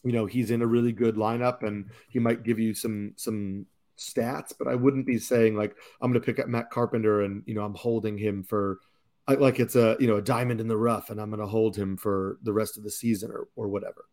[0.03, 3.65] you know he's in a really good lineup and he might give you some some
[3.97, 7.43] stats, but I wouldn't be saying like I'm going to pick up Matt Carpenter and
[7.45, 8.79] you know I'm holding him for
[9.27, 11.75] like it's a you know a diamond in the rough and I'm going to hold
[11.75, 14.05] him for the rest of the season or or whatever.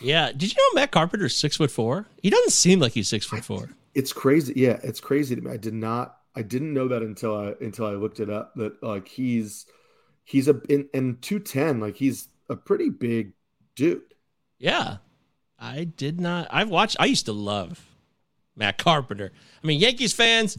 [0.00, 0.32] Yeah.
[0.32, 2.06] Did you know Matt Carpenter's six foot four?
[2.22, 3.70] He doesn't seem like he's six foot four.
[3.94, 4.52] It's crazy.
[4.56, 5.50] Yeah, it's crazy to me.
[5.50, 6.16] I did not.
[6.34, 8.54] I didn't know that until I until I looked it up.
[8.56, 9.66] That like he's
[10.24, 11.80] he's a in, in two ten.
[11.80, 13.32] Like he's a pretty big
[13.74, 14.02] dude.
[14.58, 14.98] Yeah,
[15.58, 16.48] I did not.
[16.50, 16.96] I've watched.
[17.00, 17.84] I used to love
[18.56, 19.32] Matt Carpenter.
[19.62, 20.56] I mean, Yankees fans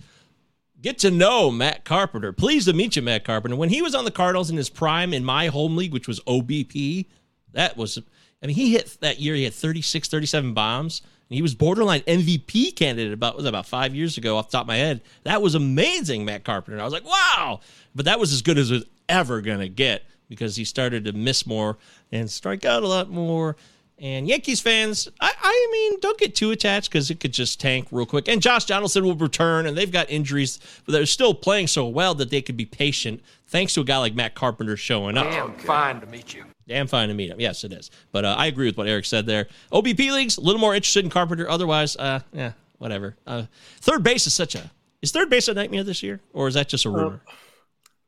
[0.81, 2.33] get to know Matt Carpenter.
[2.33, 3.55] Pleased to meet you, Matt Carpenter.
[3.55, 6.19] When he was on the Cardinals in his prime in my home league, which was
[6.21, 7.05] OBP,
[7.53, 7.99] that was
[8.41, 11.01] I mean, he hit that year, he had 36, 37 bombs.
[11.29, 14.65] And he was borderline MVP candidate about was about five years ago off the top
[14.65, 14.99] of my head.
[15.23, 16.81] That was amazing, Matt Carpenter.
[16.81, 17.61] I was like, wow.
[17.95, 21.13] But that was as good as it was ever gonna get because he started to
[21.13, 21.77] miss more
[22.11, 23.55] and strike out a lot more.
[23.97, 27.87] And Yankees fans, I, I mean, don't get too attached because it could just tank
[27.91, 28.27] real quick.
[28.27, 32.15] And Josh Donaldson will return, and they've got injuries, but they're still playing so well
[32.15, 35.27] that they could be patient thanks to a guy like Matt Carpenter showing up.
[35.27, 36.45] Damn fine to meet you.
[36.71, 37.37] Damn fine to meet him.
[37.37, 37.91] Yes, it is.
[38.13, 39.47] But uh, I agree with what Eric said there.
[39.73, 41.49] OBP leagues, a little more interested in Carpenter.
[41.49, 43.17] Otherwise, uh, yeah, whatever.
[43.27, 43.43] Uh,
[43.81, 44.71] third base is such a.
[45.01, 47.21] Is third base a nightmare this year, or is that just a rumor?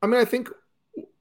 [0.01, 0.47] I mean, I think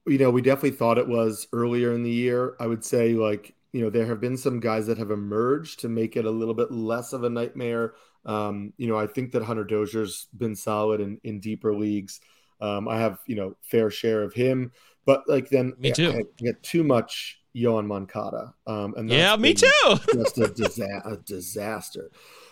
[0.07, 2.55] you know we definitely thought it was earlier in the year.
[2.61, 5.89] I would say like you know there have been some guys that have emerged to
[5.89, 7.95] make it a little bit less of a nightmare.
[8.25, 12.21] Um, you know, I think that Hunter Dozier's been solid in in deeper leagues.
[12.61, 14.71] Um, I have you know fair share of him,
[15.05, 16.11] but like then Me too.
[16.11, 18.53] I, I get too much Yoan Moncada.
[18.65, 19.69] Um, and Yeah, me too.
[20.13, 22.09] just a, disa- a disaster.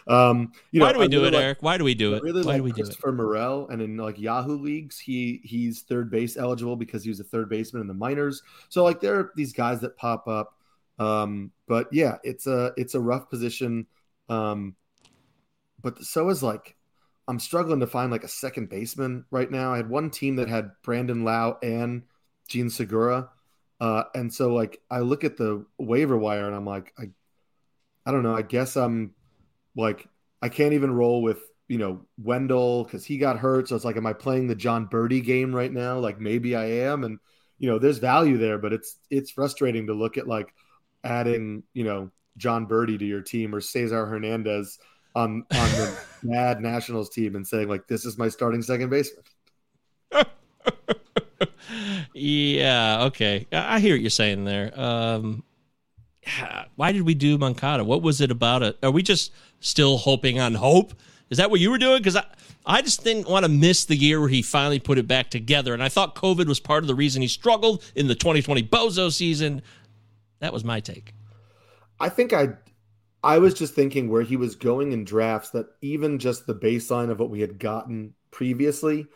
[0.07, 1.57] Um, you Why do we I do really it, like- Eric?
[1.61, 2.23] Why do we do it?
[2.23, 2.85] really Why like do we do it?
[2.85, 7.19] Christopher Morel, and in like Yahoo leagues, he he's third base eligible because he was
[7.19, 8.41] a third baseman in the minors.
[8.69, 10.55] So like there are these guys that pop up,
[10.99, 13.85] um, but yeah, it's a it's a rough position.
[14.29, 14.75] Um,
[15.81, 16.75] but so is like
[17.27, 19.73] I'm struggling to find like a second baseman right now.
[19.73, 22.03] I had one team that had Brandon Lowe and
[22.51, 23.29] Jean Segura,
[23.79, 27.05] uh, and so like I look at the waiver wire and I'm like I
[28.05, 28.35] I don't know.
[28.35, 29.13] I guess I'm
[29.75, 30.07] like
[30.41, 33.69] I can't even roll with you know Wendle because he got hurt.
[33.69, 35.99] So it's like, am I playing the Jon Berti game right now?
[35.99, 37.19] Like maybe I am, and
[37.59, 40.53] you know there's value there, but it's it's frustrating to look at like
[41.03, 44.79] adding you know Jon Berti to your team or Cesar Hernandez
[45.15, 49.23] on on the mad Nationals team and saying like this is my starting second baseman.
[52.13, 53.47] yeah, okay.
[53.51, 54.71] I hear what you're saying there.
[54.79, 55.43] Um,
[56.75, 57.83] why did we do Moncada?
[57.83, 58.77] What was it about it?
[58.83, 60.93] Are we just still hoping on hope?
[61.29, 61.99] Is that what you were doing?
[61.99, 62.25] Because I,
[62.65, 65.73] I just didn't want to miss the year where he finally put it back together.
[65.73, 69.11] And I thought COVID was part of the reason he struggled in the 2020 Bozo
[69.11, 69.61] season.
[70.39, 71.13] That was my take.
[71.99, 72.49] I think I
[73.23, 77.11] I was just thinking where he was going in drafts that even just the baseline
[77.11, 79.07] of what we had gotten previously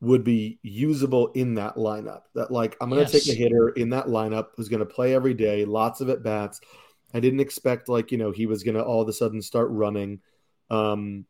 [0.00, 2.22] would be usable in that lineup.
[2.34, 3.12] That like I'm going to Yes.
[3.12, 6.22] take a hitter in that lineup who's going to play every day, lots of at
[6.22, 6.60] bats.
[7.14, 9.70] I didn't expect like, you know, he was going to all of a sudden start
[9.70, 10.20] running.
[10.70, 11.26] Um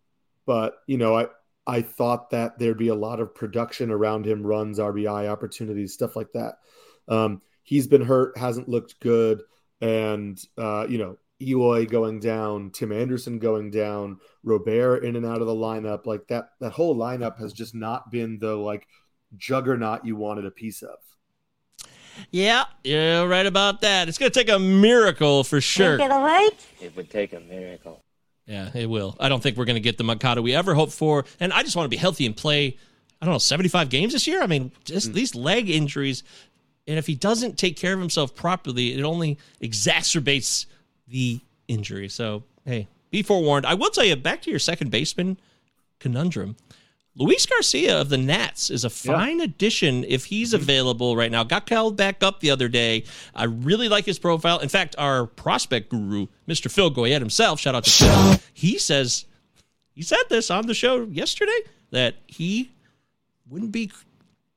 [0.47, 1.27] but, you know, I
[1.67, 6.17] I thought that there'd be a lot of production around him, runs, RBI opportunities, stuff
[6.17, 6.57] like that.
[7.09, 9.43] Um he's been hurt, hasn't looked good
[9.81, 15.41] and uh, you know Eloy going down, Tim Anderson going down, Robert in and out
[15.41, 16.51] of the lineup, like that.
[16.61, 18.87] That whole lineup has just not been the like
[19.37, 20.97] juggernaut you wanted a piece of.
[22.31, 24.09] Yeah, yeah, right about that.
[24.09, 25.99] It's going to take a miracle for sure.
[26.01, 28.05] It would take a miracle.
[28.47, 29.17] Yeah, it will.
[29.19, 31.25] I don't think we're going to get the Moncada we ever hoped for.
[31.41, 32.77] And I just want to be healthy and play,
[33.21, 34.43] I don't know, 75 games this year.
[34.43, 35.15] I mean, just mm.
[35.15, 36.23] these leg injuries.
[36.87, 40.67] And if he doesn't take care of himself properly, it only exacerbates
[41.07, 42.09] the injury.
[42.09, 43.67] So, hey, be forewarned.
[43.67, 45.39] I will tell you, back to your second baseman
[45.99, 46.57] conundrum.
[47.17, 50.63] Luis Garcia of the Nats is a fine addition if he's mm-hmm.
[50.63, 51.45] available right now.
[51.45, 53.05] Got called back up the other day.
[53.35, 54.59] I really like his profile.
[54.59, 56.69] In fact, our prospect guru, Mr.
[56.69, 59.27] Phil Goyette himself, shout out to Phil, he says,
[59.93, 61.59] he said this on the show yesterday
[61.93, 62.73] that he
[63.49, 63.93] wouldn't be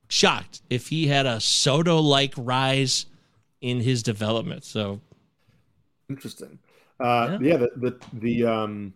[0.08, 3.06] shocked if he had a Soto like rise
[3.60, 4.64] in his development.
[4.64, 5.00] So,
[6.08, 6.58] Interesting.
[7.00, 8.94] Uh, yeah, the the the um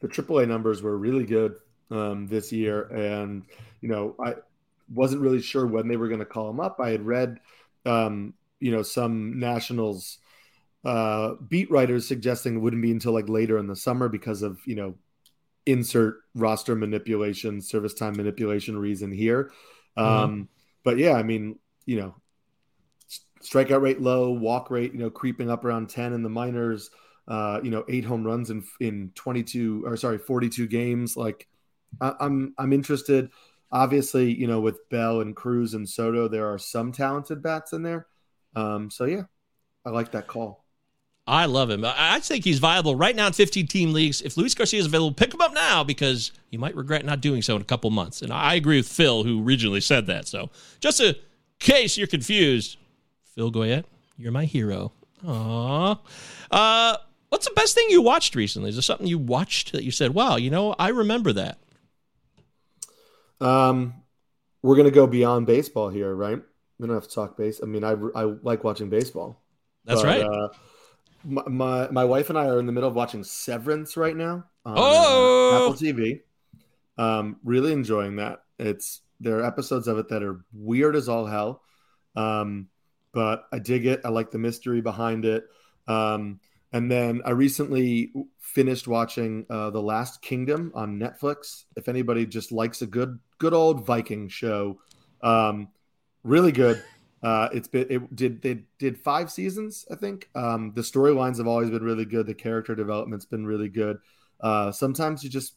[0.00, 1.56] the AAA numbers were really good
[1.90, 3.44] um, this year, and
[3.80, 4.34] you know I
[4.92, 6.78] wasn't really sure when they were going to call him up.
[6.80, 7.40] I had read
[7.86, 10.18] um, you know some Nationals
[10.84, 14.60] uh, beat writers suggesting it wouldn't be until like later in the summer because of
[14.66, 14.94] you know
[15.66, 19.52] insert roster manipulation, service time manipulation reason here.
[19.96, 20.48] Um,
[20.84, 22.14] But yeah, I mean, you know,
[23.42, 26.90] strikeout rate low, walk rate, you know, creeping up around 10 in the minors,
[27.26, 31.16] uh, you know, eight home runs in, in 22 or sorry, 42 games.
[31.16, 31.46] Like
[32.00, 33.30] I, I'm, I'm interested.
[33.70, 37.82] Obviously, you know, with Bell and Cruz and Soto, there are some talented bats in
[37.82, 38.06] there.
[38.56, 39.22] Um, so yeah,
[39.84, 40.64] I like that call.
[41.28, 41.84] I love him.
[41.84, 44.22] I I think he's viable right now in 15 team leagues.
[44.22, 47.42] If Luis Garcia is available, pick him up now because you might regret not doing
[47.42, 48.22] so in a couple months.
[48.22, 50.26] And I agree with Phil, who originally said that.
[50.26, 50.48] So
[50.80, 51.14] just in
[51.58, 52.78] case you're confused,
[53.38, 53.84] Phil Goyette,
[54.16, 54.90] you're my hero.
[55.24, 55.96] Aww.
[56.50, 56.96] Uh,
[57.28, 58.68] what's the best thing you watched recently?
[58.70, 61.60] Is there something you watched that you said, wow, you know, I remember that?
[63.40, 63.94] Um,
[64.60, 66.42] we're gonna go beyond baseball here, right?
[66.80, 67.60] We don't have to talk base.
[67.62, 69.40] I mean, I I like watching baseball.
[69.84, 70.22] That's But, right.
[70.24, 70.48] Uh,
[71.24, 74.46] my, my my wife and I are in the middle of watching Severance right now
[74.64, 75.62] on uh, Oh!
[75.62, 76.22] Apple TV.
[76.96, 78.42] Um, really enjoying that.
[78.58, 81.62] It's there are episodes of it that are weird as all hell,
[82.16, 82.66] um,
[83.18, 84.02] but I dig it.
[84.04, 85.42] I like the mystery behind it.
[85.88, 86.38] Um,
[86.72, 91.64] and then I recently finished watching uh, The Last Kingdom on Netflix.
[91.74, 94.78] If anybody just likes a good good old Viking show,
[95.20, 95.66] um,
[96.22, 96.80] really good.
[97.20, 100.28] Uh, it's been it did they did five seasons, I think.
[100.36, 102.24] Um, the storylines have always been really good.
[102.24, 103.98] The character development's been really good.
[104.40, 105.54] Uh, sometimes you just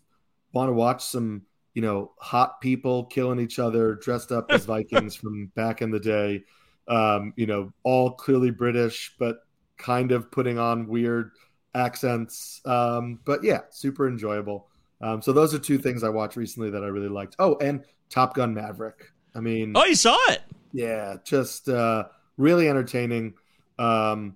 [0.51, 1.43] want to watch some,
[1.75, 5.99] you know, hot people killing each other dressed up as Vikings from back in the
[5.99, 6.43] day.
[6.87, 9.37] Um, you know, all clearly British, but
[9.77, 11.31] kind of putting on weird
[11.73, 12.61] accents.
[12.65, 14.67] Um, but yeah, super enjoyable.
[15.01, 17.35] Um, so those are two things I watched recently that I really liked.
[17.39, 19.11] Oh, and Top Gun Maverick.
[19.35, 20.41] I mean, oh, you saw it?
[20.73, 22.05] Yeah, just uh,
[22.37, 23.33] really entertaining.
[23.79, 24.35] Um,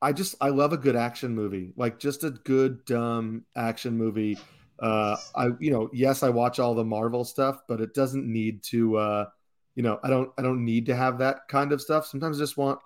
[0.00, 4.38] I just I love a good action movie, like just a good dumb action movie.
[4.78, 8.62] Uh, I you know yes I watch all the Marvel stuff, but it doesn't need
[8.64, 8.96] to.
[8.96, 9.24] Uh,
[9.74, 12.06] you know I don't I don't need to have that kind of stuff.
[12.06, 12.78] Sometimes I just want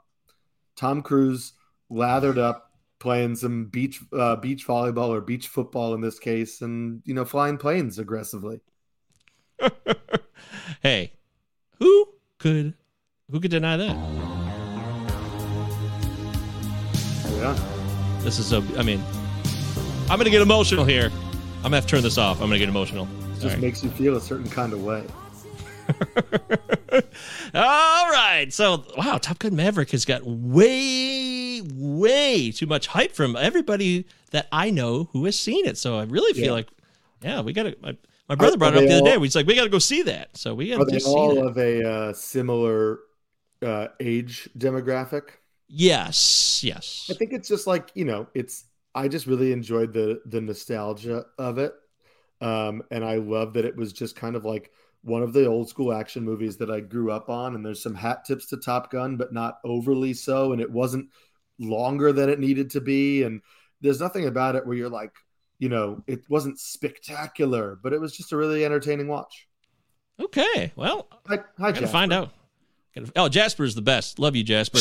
[0.77, 1.53] Tom Cruise
[1.91, 2.67] lathered up
[2.99, 7.25] playing some beach uh, beach volleyball or beach football in this case, and you know
[7.25, 8.61] flying planes aggressively.
[10.83, 11.13] hey,
[11.79, 12.09] who
[12.39, 12.75] could
[13.31, 13.97] who could deny that?
[17.37, 17.59] Yeah.
[18.21, 18.63] This is so.
[18.77, 19.03] I mean,
[20.11, 21.11] I'm gonna get emotional here.
[21.59, 22.41] I'm gonna have to turn this off.
[22.41, 23.07] I'm gonna get emotional.
[23.33, 23.61] It just right.
[23.61, 25.05] makes you feel a certain kind of way.
[27.55, 28.47] All right.
[28.51, 34.49] So, wow, Top Gun Maverick has got way, way too much hype from everybody that
[34.53, 35.79] I know who has seen it.
[35.79, 36.53] So I really feel yeah.
[36.53, 36.69] like,
[37.23, 37.77] yeah, we got to.
[37.81, 37.97] My,
[38.29, 39.19] my brother brought it up the other day.
[39.21, 40.37] He's like, we got to go see that.
[40.37, 41.47] So we got to see all that.
[41.47, 43.01] of a uh, similar
[43.63, 45.29] uh, age demographic.
[45.69, 47.09] Yes, yes.
[47.11, 48.65] I think it's just like you know, it's.
[48.95, 51.75] I just really enjoyed the the nostalgia of it,
[52.41, 54.71] um, and I love that it was just kind of like
[55.07, 57.55] one of the old school action movies that I grew up on.
[57.55, 60.53] And there's some hat tips to Top Gun, but not overly so.
[60.53, 61.09] And it wasn't
[61.59, 63.23] longer than it needed to be.
[63.23, 63.41] And
[63.81, 65.13] there's nothing about it where you're like,
[65.59, 69.47] you know, it wasn't spectacular, but it was just a really entertaining watch.
[70.21, 71.87] Okay, well, hi, hi Jasper.
[71.87, 72.33] find out.
[73.15, 74.19] Oh, Jasper's the best.
[74.19, 74.79] Love you, Jasper.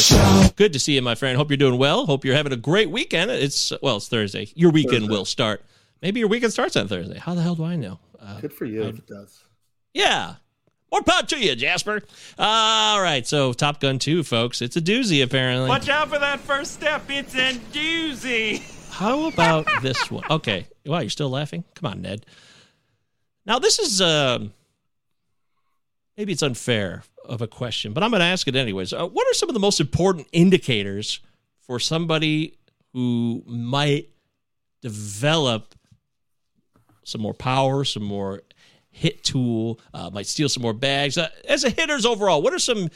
[0.55, 1.35] Good to see you, my friend.
[1.37, 2.05] Hope you're doing well.
[2.05, 3.29] Hope you're having a great weekend.
[3.29, 4.49] It's well, it's Thursday.
[4.55, 5.11] Your weekend Thursday.
[5.11, 5.63] will start.
[6.01, 7.19] Maybe your weekend starts on Thursday.
[7.19, 7.99] How the hell do I know?
[8.19, 9.44] Uh, Good for you I, if it does.
[9.95, 10.35] Yeah.
[10.91, 12.01] More power to you, Jasper.
[12.37, 14.61] All right, so Top Gun 2, folks.
[14.61, 15.69] It's a doozy, apparently.
[15.69, 17.03] Watch out for that first step.
[17.09, 18.61] It's a doozy.
[18.91, 20.25] How about this one?
[20.29, 20.67] Okay.
[20.85, 21.63] Wow, you're still laughing?
[21.75, 22.25] Come on, Ned.
[23.45, 24.39] Now, this is uh,
[26.17, 28.91] maybe it's unfair of a question, but I'm going to ask it anyways.
[28.91, 31.21] Uh, what are some of the most important indicators
[31.61, 32.57] for somebody
[32.91, 34.09] who might
[34.81, 35.73] develop
[37.05, 38.41] some more power, some more
[38.95, 41.17] hit tool, uh, might steal some more bags.
[41.17, 42.89] Uh, as a hitters overall, what are some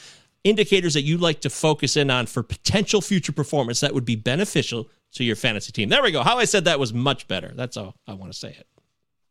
[0.45, 4.15] indicators that you like to focus in on for potential future performance that would be
[4.15, 5.89] beneficial to your fantasy team?
[5.89, 6.23] There we go.
[6.23, 7.51] How I said that was much better.
[7.53, 8.65] That's all I want to say it.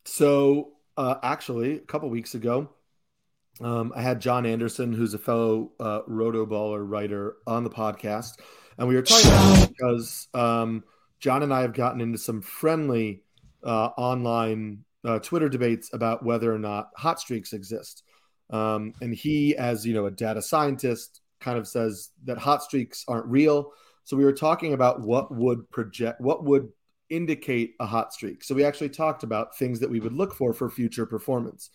[0.04, 2.68] So, uh, actually, a couple weeks ago,
[3.60, 8.32] um, I had John Anderson, who's a fellow uh, Rotoballer writer, on the podcast,
[8.76, 10.84] and we were talking about because um,
[11.18, 13.22] John and I have gotten into some friendly
[13.64, 18.02] uh, online uh, Twitter debates about whether or not hot streaks exist.
[18.50, 23.06] Um, and he, as you know, a data scientist, kind of says that hot streaks
[23.08, 23.72] aren't real.
[24.04, 26.68] So we were talking about what would project, what would
[27.08, 28.44] indicate a hot streak.
[28.44, 31.70] So we actually talked about things that we would look for for future performance.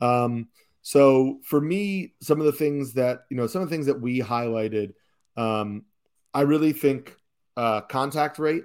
[0.00, 0.48] Um,
[0.82, 4.00] so for me, some of the things that you know, some of the things that
[4.00, 4.92] we highlighted,
[5.36, 5.86] um,
[6.32, 7.16] I really think
[7.56, 8.62] uh, contact rate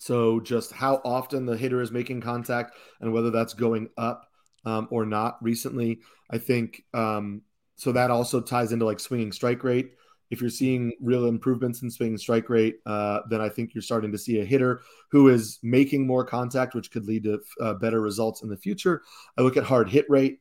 [0.00, 4.26] so just how often the hitter is making contact and whether that's going up
[4.64, 6.82] um, or not recently, I think.
[6.94, 7.42] Um,
[7.76, 9.92] so that also ties into like swinging strike rate.
[10.30, 14.12] If you're seeing real improvements in swinging strike rate, uh, then I think you're starting
[14.12, 14.80] to see a hitter
[15.10, 19.02] who is making more contact, which could lead to uh, better results in the future.
[19.36, 20.38] I look at hard hit rate.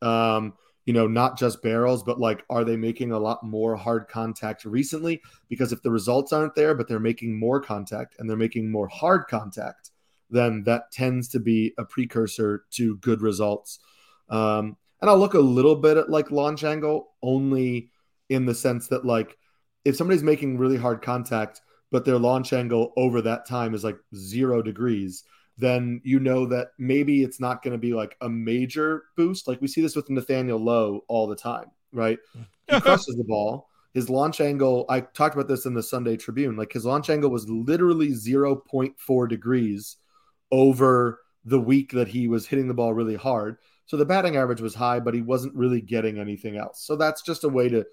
[0.00, 0.54] Um,
[0.84, 4.64] you know, not just barrels, but like, are they making a lot more hard contact
[4.64, 5.22] recently?
[5.48, 8.88] Because if the results aren't there, but they're making more contact and they're making more
[8.88, 9.90] hard contact,
[10.30, 13.78] then that tends to be a precursor to good results.
[14.28, 17.90] Um, and I'll look a little bit at like launch angle only
[18.28, 19.36] in the sense that, like,
[19.84, 21.60] if somebody's making really hard contact,
[21.90, 25.24] but their launch angle over that time is like zero degrees,
[25.56, 29.46] then you know that maybe it's not going to be like a major boost.
[29.46, 32.18] Like we see this with Nathaniel Lowe all the time, right?
[32.66, 33.68] He crushes the ball.
[33.92, 37.28] His launch angle, I talked about this in the Sunday Tribune, like his launch angle
[37.28, 39.96] was literally 0.4 degrees
[40.50, 43.58] over the week that he was hitting the ball really hard.
[43.86, 46.82] So the batting average was high, but he wasn't really getting anything else.
[46.82, 47.84] So that's just a way to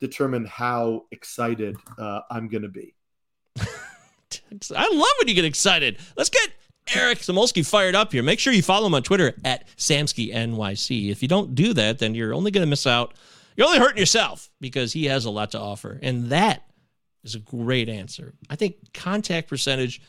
[0.00, 2.94] determine how excited uh, I'm going to be.
[3.58, 5.98] I love when you get excited.
[6.16, 6.49] Let's get
[6.94, 8.22] Eric Samulski fired up here.
[8.22, 11.10] Make sure you follow him on Twitter at Samski NYC.
[11.10, 13.14] If you don't do that, then you're only going to miss out.
[13.56, 15.98] You're only hurting yourself because he has a lot to offer.
[16.02, 16.64] And that
[17.24, 18.34] is a great answer.
[18.48, 20.00] I think contact percentage,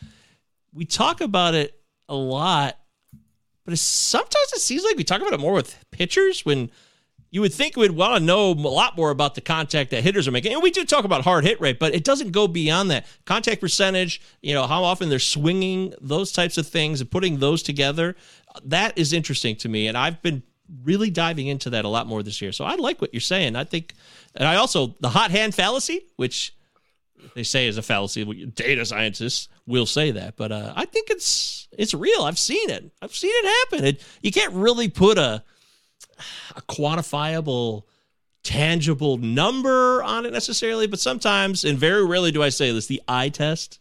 [0.73, 2.77] we talk about it a lot,
[3.65, 6.71] but sometimes it seems like we talk about it more with pitchers when
[7.31, 10.27] you would think we'd want to know a lot more about the contact that hitters
[10.27, 10.53] are making.
[10.53, 13.07] And we do talk about hard hit rate, but it doesn't go beyond that.
[13.25, 17.63] Contact percentage, you know, how often they're swinging, those types of things, and putting those
[17.63, 18.17] together.
[18.65, 19.87] That is interesting to me.
[19.87, 20.43] And I've been
[20.83, 22.51] really diving into that a lot more this year.
[22.51, 23.55] So I like what you're saying.
[23.55, 23.93] I think,
[24.35, 26.53] and I also, the hot hand fallacy, which
[27.33, 28.25] they say is a fallacy.
[28.25, 32.23] Data scientists will say that, but uh, I think it's it's real.
[32.23, 32.91] I've seen it.
[33.01, 33.85] I've seen it happen.
[33.85, 35.43] It, you can't really put a
[36.55, 37.83] a quantifiable
[38.43, 43.01] tangible number on it necessarily but sometimes and very rarely do i say this the
[43.07, 43.79] eye test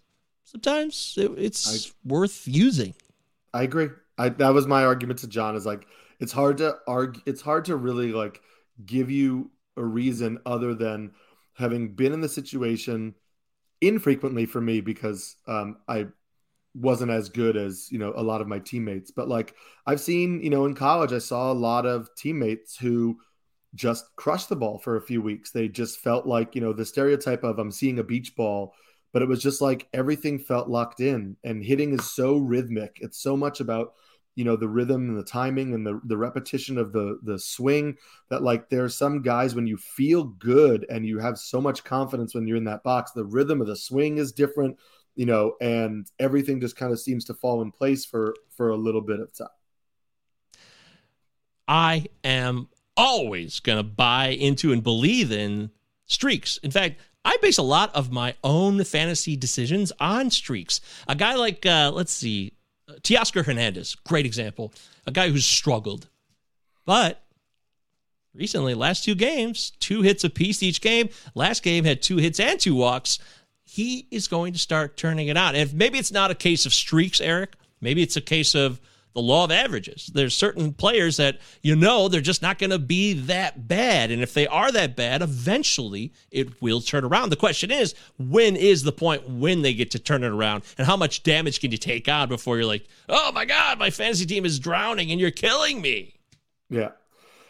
[0.50, 2.94] sometimes it, it's I, worth using.
[3.54, 3.88] I agree.
[4.18, 5.86] I, that was my argument to john is like
[6.18, 8.42] it's hard to argue it's hard to really like
[8.84, 11.12] give you a reason other than
[11.54, 13.14] having been in the situation
[13.80, 16.06] infrequently for me because um, i
[16.74, 19.54] wasn't as good as you know a lot of my teammates but like
[19.86, 23.18] i've seen you know in college i saw a lot of teammates who
[23.74, 25.52] just crushed the ball for a few weeks.
[25.52, 28.74] They just felt like you know the stereotype of i'm seeing a beach ball
[29.12, 32.98] but it was just like everything felt locked in and hitting is so rhythmic.
[33.00, 33.94] It's so much about
[34.36, 37.96] you know the rhythm and the timing and the, the repetition of the the swing
[38.30, 41.82] that like there are some guys when you feel good and you have so much
[41.82, 44.78] confidence when you're in that box the rhythm of the swing is different
[45.14, 48.76] you know, and everything just kind of seems to fall in place for for a
[48.76, 49.48] little bit of time.
[51.68, 55.70] I am always going to buy into and believe in
[56.06, 56.56] streaks.
[56.58, 60.80] In fact, I base a lot of my own fantasy decisions on streaks.
[61.06, 62.54] A guy like, uh, let's see,
[63.02, 64.72] Teoscar Hernandez, great example.
[65.06, 66.08] A guy who's struggled,
[66.84, 67.22] but
[68.34, 71.08] recently, last two games, two hits apiece each game.
[71.34, 73.18] Last game had two hits and two walks
[73.70, 75.54] he is going to start turning it on.
[75.54, 78.80] And if maybe it's not a case of streaks, Eric, maybe it's a case of
[79.14, 80.10] the law of averages.
[80.12, 84.10] There's certain players that you know they're just not going to be that bad.
[84.10, 87.30] And if they are that bad, eventually it will turn around.
[87.30, 90.64] The question is, when is the point when they get to turn it around?
[90.76, 93.90] And how much damage can you take on before you're like, oh my God, my
[93.90, 96.14] fantasy team is drowning and you're killing me?
[96.68, 96.90] Yeah.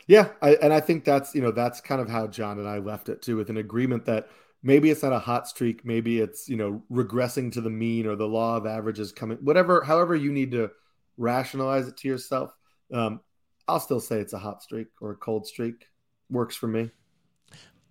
[0.07, 0.29] Yeah.
[0.43, 3.09] I, and I think that's, you know, that's kind of how John and I left
[3.09, 4.29] it too, with an agreement that
[4.63, 5.85] maybe it's not a hot streak.
[5.85, 9.83] Maybe it's you know regressing to the mean or the law of averages coming whatever
[9.83, 10.71] however you need to
[11.17, 12.55] rationalize it to yourself.
[12.93, 13.21] Um,
[13.69, 15.87] i'll still say it's a hot streak or a cold streak.
[16.31, 16.91] Works for me.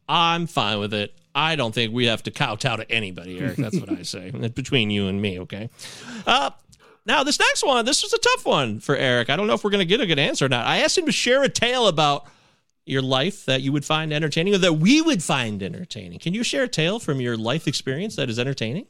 [0.08, 1.14] I'm fine with it.
[1.36, 3.58] I don't think we have to kowtow to anybody eric.
[3.58, 4.32] That's what i say.
[4.56, 5.70] Between you and me okay?
[6.26, 6.52] Uh,
[7.06, 9.30] now this next one this was a tough one for eric.
[9.30, 10.66] I don't know if we're going to get a good answer or not.
[10.66, 12.28] I asked him to share a tale about
[12.86, 16.20] your life that you would find entertaining or that we would find entertaining.
[16.20, 18.88] Can you share a tale from your life experience that is entertaining?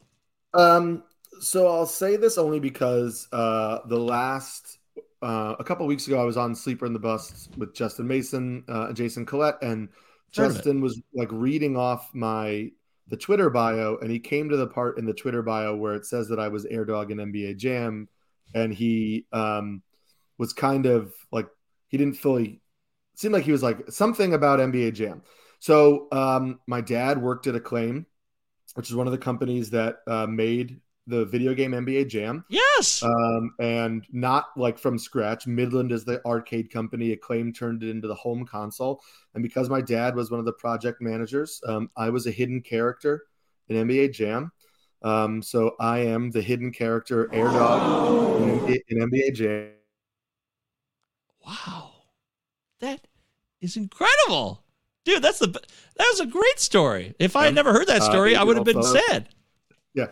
[0.54, 1.04] Um,
[1.40, 4.78] so I'll say this only because uh, the last
[5.22, 8.64] uh, a couple weeks ago I was on Sleeper and the Bust with Justin Mason
[8.68, 9.88] uh, and Jason Collette, and
[10.32, 12.70] Justin was like reading off my
[13.08, 16.06] the Twitter bio, and he came to the part in the Twitter bio where it
[16.06, 18.08] says that I was air dog in NBA Jam,
[18.54, 19.82] and he um,
[20.38, 21.48] was kind of like
[21.88, 22.59] he didn't fully
[23.20, 25.22] seemed like he was like something about NBA Jam.
[25.58, 28.06] So um, my dad worked at Acclaim,
[28.74, 32.44] which is one of the companies that uh, made the video game NBA Jam.
[32.48, 33.02] Yes.
[33.02, 35.46] Um, and not like from scratch.
[35.46, 37.12] Midway is the arcade company.
[37.12, 39.02] Acclaim turned it into the home console.
[39.34, 42.62] And because my dad was one of the project managers, um, I was a hidden
[42.62, 43.24] character
[43.68, 44.50] in NBA Jam.
[45.02, 49.72] Um, so I am the hidden character Air Dog in, in NBA Jam.
[51.44, 51.90] Wow.
[52.80, 53.06] That
[53.60, 54.64] is incredible.
[55.04, 57.14] Dude, that's the that was a great story.
[57.18, 59.28] If I had never heard that uh, story, uh, I would have been sad.
[59.94, 60.08] Yeah.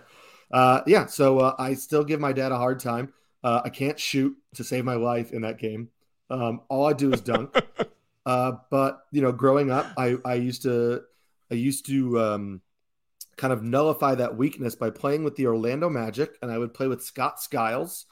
[0.50, 3.12] Uh, yeah, so uh, I still give my dad a hard time.
[3.44, 5.90] Uh, I can't shoot to save my life in that game.
[6.30, 7.54] Um, all I do is dunk.
[8.26, 11.00] Uh, but you know, growing up, I, I used to
[11.50, 12.60] I used to um,
[13.36, 16.88] kind of nullify that weakness by playing with the Orlando Magic, and I would play
[16.88, 18.04] with Scott Skiles,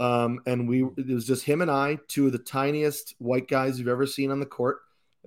[0.00, 3.78] um, and we it was just him and I, two of the tiniest white guys
[3.78, 4.78] you've ever seen on the court.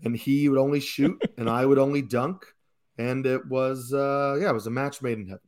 [0.03, 2.45] And he would only shoot, and I would only dunk.
[2.97, 5.41] And it was uh, yeah, it was a match made in heaven.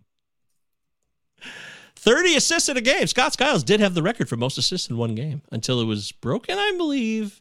[1.96, 3.08] 30 assists in a game.
[3.08, 6.12] Scott Skiles did have the record for most assists in one game until it was
[6.12, 7.40] broken, I believe,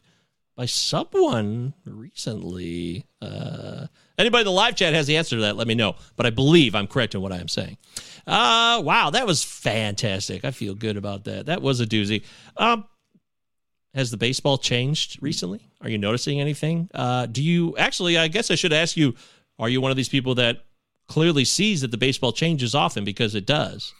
[0.55, 3.05] by someone recently.
[3.21, 5.95] Uh, anybody in the live chat has the answer to that, let me know.
[6.15, 7.77] But I believe I'm correct in what I am saying.
[8.25, 10.45] Uh, wow, that was fantastic.
[10.45, 11.47] I feel good about that.
[11.47, 12.23] That was a doozy.
[12.57, 12.85] Um,
[13.93, 15.69] has the baseball changed recently?
[15.81, 16.89] Are you noticing anything?
[16.93, 18.17] Uh, do you actually?
[18.17, 19.13] I guess I should ask you:
[19.59, 20.65] Are you one of these people that
[21.07, 23.93] clearly sees that the baseball changes often because it does?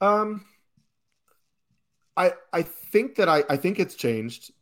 [0.00, 0.44] Um,
[2.16, 4.52] I I think that I I think it's changed.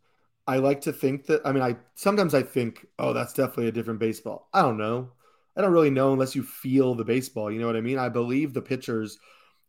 [0.46, 3.72] I like to think that I mean I sometimes I think oh that's definitely a
[3.72, 4.48] different baseball.
[4.52, 5.12] I don't know.
[5.56, 7.50] I don't really know unless you feel the baseball.
[7.50, 7.98] You know what I mean?
[7.98, 9.18] I believe the pitchers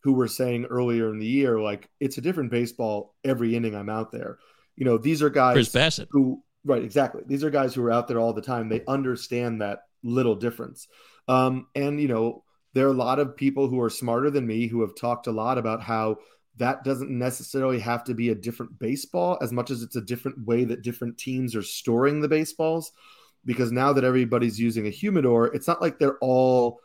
[0.03, 3.89] who were saying earlier in the year like it's a different baseball every inning I'm
[3.89, 4.37] out there.
[4.75, 5.55] You know, these are guys
[6.11, 7.23] who right exactly.
[7.25, 8.69] These are guys who are out there all the time.
[8.69, 10.87] They understand that little difference.
[11.27, 14.67] Um, and you know, there are a lot of people who are smarter than me
[14.67, 16.17] who have talked a lot about how
[16.57, 20.45] that doesn't necessarily have to be a different baseball as much as it's a different
[20.45, 22.91] way that different teams are storing the baseballs
[23.45, 26.79] because now that everybody's using a humidor it's not like they're all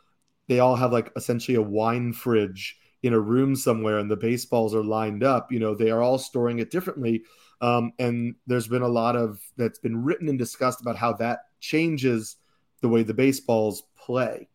[0.48, 4.74] they all have like essentially a wine fridge in a room somewhere and the baseballs
[4.74, 7.22] are lined up you know they are all storing it differently
[7.62, 11.40] um, and there's been a lot of that's been written and discussed about how that
[11.60, 12.36] changes
[12.80, 14.48] the way the baseballs play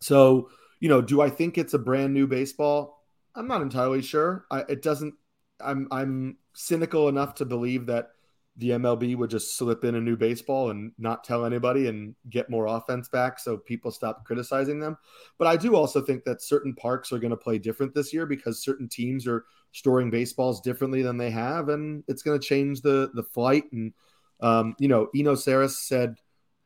[0.00, 0.48] so
[0.80, 2.94] you know do i think it's a brand new baseball
[3.34, 4.46] I'm not entirely sure.
[4.50, 5.14] I, it doesn't.
[5.60, 8.10] I'm I'm cynical enough to believe that
[8.56, 12.48] the MLB would just slip in a new baseball and not tell anybody and get
[12.48, 14.96] more offense back so people stop criticizing them.
[15.38, 18.26] But I do also think that certain parks are going to play different this year
[18.26, 22.80] because certain teams are storing baseballs differently than they have, and it's going to change
[22.80, 23.64] the the flight.
[23.72, 23.92] And
[24.40, 26.16] um, you know, Eno Sarris said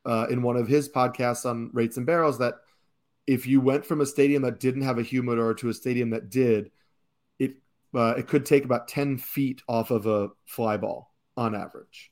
[0.05, 2.55] uh, in one of his podcasts on Rates and Barrels that
[3.27, 6.29] if you went from a stadium that didn't have a humidor to a stadium that
[6.29, 6.71] did,
[7.39, 7.55] it
[7.95, 11.08] uh, it could take about ten feet off of a fly ball
[11.39, 12.11] on average.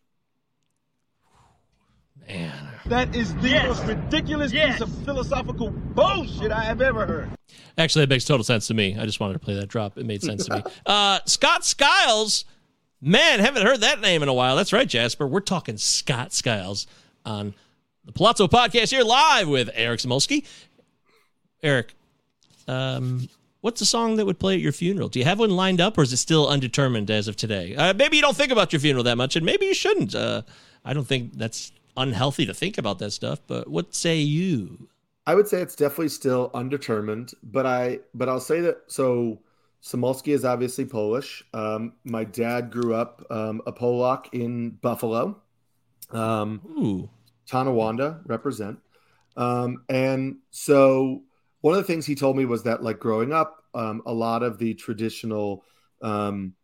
[2.28, 2.52] Man,
[2.86, 3.66] That is the Yes.
[3.68, 4.74] most ridiculous Yes.
[4.74, 7.30] piece of philosophical bullshit I have ever heard.
[7.78, 8.96] actually, that makes total sense to me.
[8.98, 9.98] I just wanted to play that drop.
[9.98, 10.62] It made sense to me.
[10.86, 12.44] Uh, Scott Skiles,
[13.00, 14.56] man, haven't heard that name in a while.
[14.56, 15.26] That's right, Jasper.
[15.26, 16.86] We're talking Scott Skiles
[17.24, 17.54] on
[18.04, 20.44] the Palazzo Podcast here live with Eric Samulski.
[21.62, 21.94] Eric,
[22.68, 23.28] um,
[23.60, 25.08] what's a song that would play at your funeral?
[25.08, 27.74] Do you have one lined up, or is it still undetermined as of today?
[27.74, 30.14] Uh, maybe you don't think about your funeral that much, and maybe you shouldn't.
[30.14, 30.42] Uh,
[30.84, 33.40] I don't think that's unhealthy to think about that stuff.
[33.46, 34.88] But what say you?
[35.26, 39.40] I would say it's definitely still undetermined, but I but I'll say that so
[39.82, 41.44] Samulski is obviously Polish.
[41.52, 45.40] Um, my dad grew up um, a Polak in Buffalo.
[46.10, 47.10] Um, Ooh,
[47.46, 48.78] Tonawanda represent.
[49.36, 51.22] Um, and so
[51.60, 54.42] one of the things he told me was that like growing up, um, a lot
[54.42, 55.64] of the traditional,
[56.02, 56.54] um,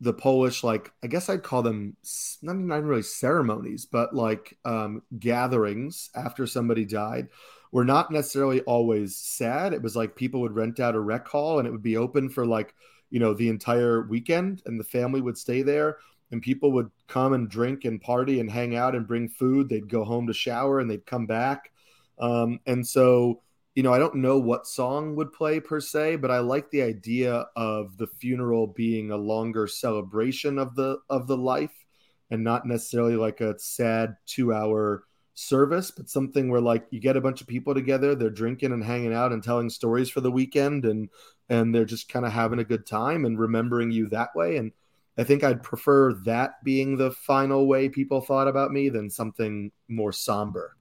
[0.00, 1.96] the Polish, like I guess I'd call them
[2.42, 7.28] not even really ceremonies, but like um, gatherings after somebody died
[7.72, 9.72] were not necessarily always sad.
[9.72, 12.28] It was like people would rent out a rec hall and it would be open
[12.28, 12.74] for like,
[13.10, 15.98] you know, the entire weekend and the family would stay there
[16.32, 19.68] and people would come and drink and party and hang out and bring food.
[19.68, 21.70] They'd go home to shower and they'd come back.
[22.18, 23.42] Um, and so,
[23.80, 26.82] you know, I don't know what song would play per se, but I like the
[26.82, 31.86] idea of the funeral being a longer celebration of the of the life
[32.30, 37.16] and not necessarily like a sad two hour service, but something where like you get
[37.16, 40.30] a bunch of people together, they're drinking and hanging out and telling stories for the
[40.30, 41.08] weekend and
[41.48, 44.58] and they're just kind of having a good time and remembering you that way.
[44.58, 44.72] And
[45.16, 49.72] I think I'd prefer that being the final way people thought about me than something
[49.88, 50.76] more somber.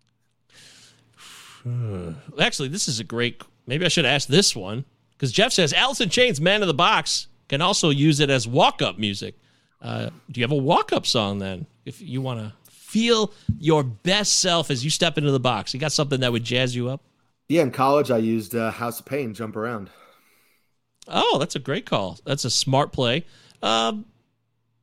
[2.39, 3.41] Actually, this is a great.
[3.67, 6.73] Maybe I should ask this one because Jeff says Alice in Chains' "Man in the
[6.73, 9.35] Box" can also use it as walk-up music.
[9.81, 11.65] Uh, do you have a walk-up song then?
[11.85, 15.79] If you want to feel your best self as you step into the box, you
[15.79, 17.01] got something that would jazz you up.
[17.47, 19.89] Yeah, in college I used uh, House of Pain, Jump Around.
[21.07, 22.19] Oh, that's a great call.
[22.25, 23.25] That's a smart play.
[23.63, 24.05] Um,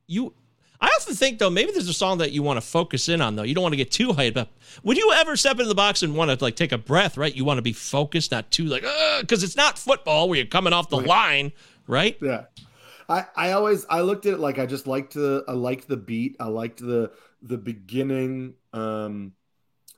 [0.09, 0.35] you,
[0.81, 3.37] I often think though, maybe there's a song that you want to focus in on
[3.37, 3.43] though.
[3.43, 4.51] You don't want to get too hyped up.
[4.83, 7.17] Would you ever step into the box and want to like take a breath?
[7.17, 8.85] Right, you want to be focused, not too like,
[9.21, 11.53] because it's not football where you're coming off the line,
[11.87, 12.17] right?
[12.21, 12.45] Yeah.
[13.09, 15.97] I, I always I looked at it like I just liked the I liked the
[15.97, 16.37] beat.
[16.41, 17.13] I liked the
[17.43, 19.33] the beginning um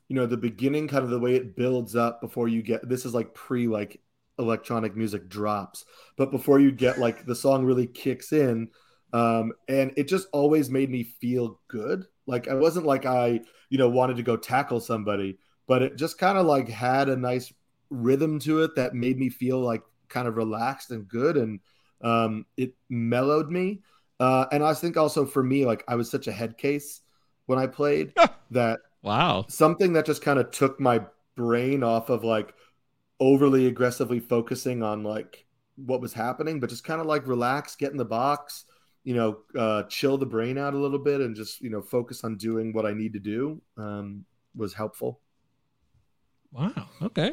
[0.09, 3.05] you know the beginning kind of the way it builds up before you get this
[3.05, 4.01] is like pre like
[4.39, 5.85] electronic music drops
[6.17, 8.69] but before you get like the song really kicks in
[9.13, 13.41] um and it just always made me feel good like i wasn't like i
[13.71, 17.17] you know wanted to go tackle somebody but it just kind of like had a
[17.17, 17.53] nice
[17.91, 21.61] rhythm to it that made me feel like kind of relaxed and good and
[22.03, 23.81] um it mellowed me
[24.21, 27.01] uh and i think also for me like i was such a head case
[27.47, 28.13] when i played
[28.51, 29.47] that Wow.
[29.49, 31.01] something that just kind of took my
[31.37, 32.55] brain off of like
[33.21, 35.47] overly aggressively focusing on like
[35.77, 38.65] what was happening, but just kind of like relax, get in the box,
[39.09, 42.25] you know, uh, chill the brain out a little bit, and just you know focus
[42.25, 45.21] on doing what I need to do um, was helpful.
[46.53, 46.91] Wow.
[47.01, 47.33] Okay.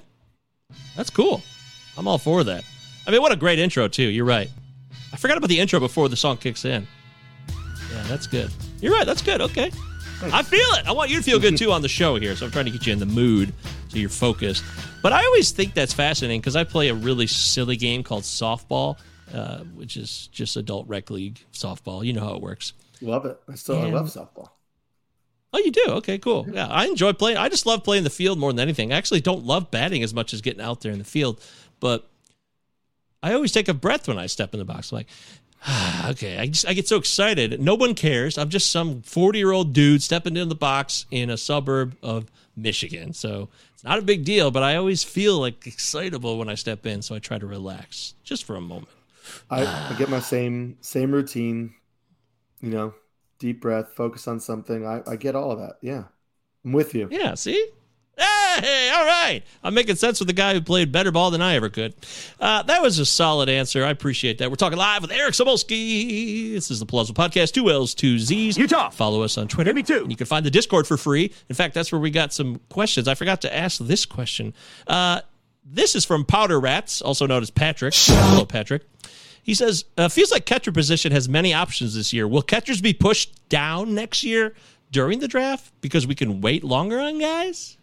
[0.96, 1.44] That's cool.
[1.98, 2.64] I'm all for that.
[3.06, 4.08] I mean, what a great intro too.
[4.08, 4.50] You're right.
[5.12, 6.88] I forgot about the intro before the song kicks in.
[7.92, 8.52] Yeah, that's good.
[8.80, 9.06] You're right.
[9.06, 9.42] That's good.
[9.42, 9.70] Okay.
[10.32, 10.88] I feel it.
[10.88, 12.38] I want you to feel good too on the show here.
[12.38, 13.54] So I'm trying to get you in the mood
[13.90, 14.64] so you're focused.
[15.04, 18.98] But I always think that's fascinating because I play a really silly game called softball,
[19.34, 22.06] uh, which is just adult rec league softball.
[22.06, 22.74] You know how it works.
[23.02, 23.40] Love it.
[23.48, 24.50] I still I love softball.
[25.54, 25.86] Oh, you do?
[25.88, 26.46] Okay, cool.
[26.52, 27.38] Yeah, I enjoy playing.
[27.38, 28.92] I just love playing the field more than anything.
[28.92, 31.42] I actually don't love batting as much as getting out there in the field,
[31.80, 32.10] but
[33.24, 34.92] I always take a breath when I step in the box.
[34.92, 35.08] I'm like,
[35.66, 37.62] ah, okay, I just I get so excited.
[37.62, 38.38] No one cares.
[38.38, 42.30] I'm just some 40 year old dude stepping in the box in a suburb of
[42.58, 43.14] Michigan.
[43.14, 46.86] So it's not a big deal, but I always feel like excitable when I step
[46.86, 47.02] in.
[47.02, 48.90] So I try to relax just for a moment.
[49.50, 51.74] I, I get my same same routine,
[52.62, 52.94] you know,
[53.40, 54.86] deep breath, focus on something.
[54.86, 55.78] I, I get all of that.
[55.82, 56.06] Yeah,
[56.64, 57.08] I'm with you.
[57.12, 57.70] Yeah, see?
[58.18, 59.42] Hey, all right.
[59.64, 61.94] I'm making sense with the guy who played better ball than I ever could.
[62.40, 63.84] Uh, that was a solid answer.
[63.84, 64.50] I appreciate that.
[64.50, 66.54] We're talking live with Eric Samulski.
[66.54, 68.58] This is the Palazzo Podcast, two L's, two Z's.
[68.58, 68.90] Utah.
[68.92, 69.74] Follow us on Twitter.
[69.74, 70.04] Me too.
[70.04, 71.34] And you can find the Discord for free.
[71.50, 73.10] In fact, that's where we got some questions.
[73.10, 74.54] I forgot to ask this question.
[74.88, 75.20] Uh,
[75.66, 77.94] this is from Powder Rats, also known as Patrick.
[77.96, 78.84] Hello, Patrick.
[79.42, 82.28] He says, uh, feels like catcher position has many options this year.
[82.28, 84.56] Will catchers be pushed down next year
[84.92, 87.78] during the draft because we can wait longer on guys?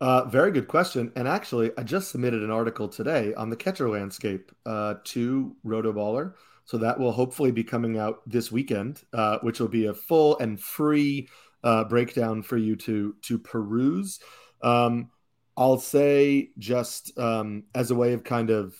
[0.00, 1.12] Uh, very good question.
[1.16, 6.34] And actually, I just submitted an article today on the catcher landscape uh, to Rotoballer.
[6.64, 10.38] So that will hopefully be coming out this weekend, uh, which will be a full
[10.38, 11.28] and free
[11.62, 14.20] uh, breakdown for you to to peruse.
[14.62, 15.10] Um,
[15.56, 18.76] I'll say just um, as a way of kind of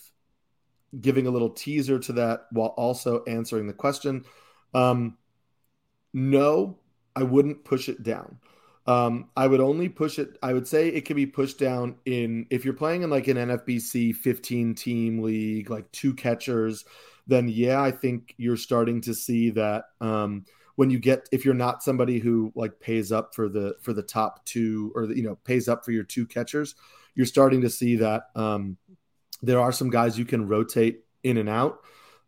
[1.00, 4.24] giving a little teaser to that while also answering the question.
[4.74, 5.16] Um,
[6.12, 6.78] no,
[7.16, 8.38] I wouldn't push it down.
[8.86, 10.36] Um, I would only push it.
[10.42, 13.36] I would say it can be pushed down in if you're playing in like an
[13.36, 16.84] NFBC 15 team league, like two catchers.
[17.26, 20.44] Then yeah, I think you're starting to see that um,
[20.76, 24.02] when you get if you're not somebody who like pays up for the for the
[24.02, 26.74] top two or the, you know pays up for your two catchers,
[27.14, 28.76] you're starting to see that um,
[29.42, 31.80] there are some guys you can rotate in and out.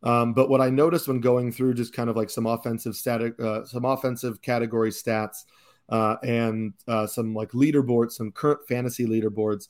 [0.02, 3.40] Um, but what I noticed when going through just kind of like some offensive static,
[3.40, 5.44] uh, some offensive category stats
[5.88, 9.68] uh, and uh, some like leaderboards, some current fantasy leaderboards,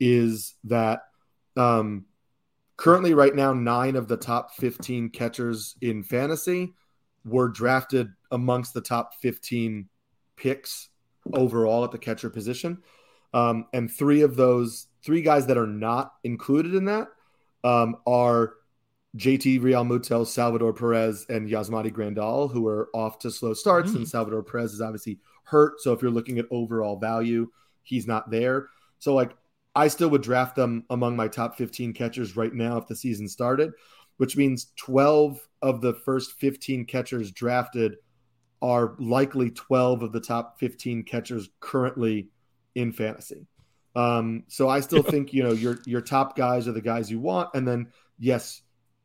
[0.00, 1.02] is that
[1.56, 2.04] um,
[2.76, 6.74] currently right now nine of the top 15 catchers in fantasy
[7.30, 9.88] were drafted amongst the top 15
[10.36, 10.88] picks
[11.32, 12.82] overall at the catcher position.
[13.34, 17.08] Um, and three of those three guys that are not included in that
[17.64, 18.54] um, are
[19.16, 23.92] JT Realmuto, Salvador Perez, and Yasmani Grandal, who are off to slow starts.
[23.94, 25.80] And Salvador Perez is obviously hurt.
[25.80, 27.50] So if you're looking at overall value,
[27.82, 28.68] he's not there.
[28.98, 29.36] So like
[29.74, 33.28] I still would draft them among my top 15 catchers right now if the season
[33.28, 33.72] started,
[34.16, 37.96] which means 12 of the first 15 catchers drafted
[38.60, 42.28] are likely 12 of the top 15 catchers currently
[42.74, 43.46] in fantasy.
[43.94, 47.20] Um, so I still think you know your your top guys are the guys you
[47.20, 47.88] want, and then
[48.18, 48.62] yes,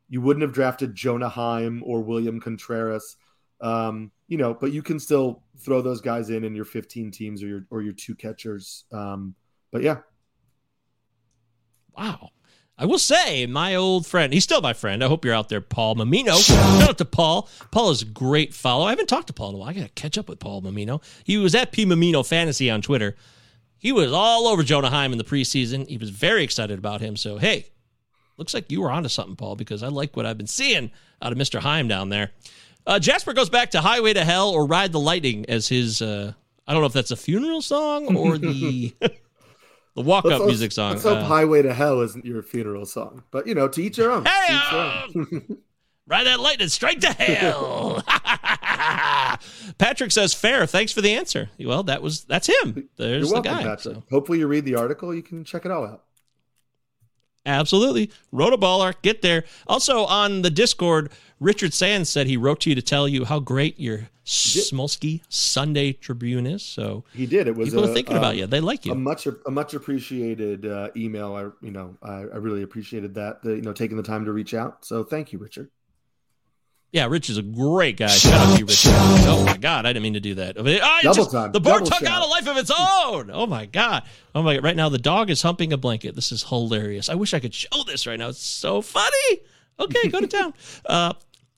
[0.08, 3.16] you wouldn't have drafted Jonah Heim or William Contreras,
[3.60, 7.42] um, you know, but you can still throw those guys in in your 15 teams
[7.42, 8.84] or your or your two catchers.
[8.92, 9.34] Um,
[9.70, 9.98] but yeah,
[11.96, 12.30] Wow.
[12.76, 15.04] I will say, my old friend, he's still my friend.
[15.04, 16.44] I hope you're out there, Paul Mamino.
[16.44, 17.48] Shout out to Paul.
[17.70, 18.86] Paul is a great follow.
[18.86, 19.68] I haven't talked to Paul in a while.
[19.68, 21.00] I got to catch up with Paul Mamino.
[21.22, 23.14] He was at P Mamino Fantasy on Twitter.
[23.78, 25.86] He was all over Jonah Heim in the preseason.
[25.88, 27.16] He was very excited about him.
[27.16, 27.66] So, hey,
[28.38, 30.90] looks like you were onto something, Paul, because I like what I've been seeing
[31.22, 31.60] out of Mr.
[31.60, 32.32] Heim down there.
[32.86, 36.32] Uh, Jasper goes back to Highway to Hell or Ride the Lightning as his, uh,
[36.66, 38.94] I don't know if that's a funeral song or the.
[39.94, 40.92] The walk up music song.
[40.92, 43.98] Let's hope Uh, "Highway to Hell" isn't your funeral song, but you know, to each
[43.98, 44.24] your own.
[44.24, 45.58] Hey, each own.
[46.06, 48.02] Ride that lightning straight to hell.
[49.78, 50.66] Patrick says fair.
[50.66, 51.48] Thanks for the answer.
[51.58, 52.90] Well, that was that's him.
[52.96, 53.76] There's You're welcome, the guy.
[53.76, 55.14] So, Hopefully, you read the article.
[55.14, 56.02] You can check it all out.
[57.46, 58.10] Absolutely.
[58.32, 59.44] wrote a Rotoballer, get there.
[59.66, 63.38] Also on the Discord, Richard Sands said he wrote to you to tell you how
[63.38, 66.62] great your Samulski Sunday Tribune is.
[66.62, 67.46] So He did.
[67.46, 68.46] It was people a, are thinking about um, you.
[68.46, 68.92] They like you.
[68.92, 71.34] A much a much appreciated uh, email.
[71.34, 73.42] I you know I, I really appreciated that.
[73.42, 74.84] The, you know taking the time to reach out.
[74.84, 75.68] So thank you, Richard.
[76.94, 78.06] Yeah, Rich is a great guy.
[78.06, 78.84] Shout out to you, Rich.
[78.86, 80.56] Oh my God, I didn't mean to do that.
[80.56, 81.50] I mean, I Double just- time.
[81.50, 82.22] The board Double took shout.
[82.22, 83.30] out a life of its own.
[83.32, 84.04] Oh my God.
[84.32, 84.62] Oh my God.
[84.62, 86.14] Right now, the dog is humping a blanket.
[86.14, 87.08] This is hilarious.
[87.08, 88.28] I wish I could show this right now.
[88.28, 89.40] It's so funny.
[89.80, 90.54] Okay, go to town.
[90.86, 91.12] Uh,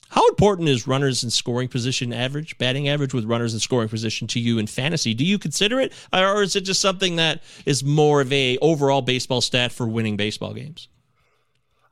[0.08, 4.26] how important is runners in scoring position average, batting average with runners in scoring position
[4.28, 5.12] to you in fantasy?
[5.14, 9.02] Do you consider it, or is it just something that is more of a overall
[9.02, 10.88] baseball stat for winning baseball games?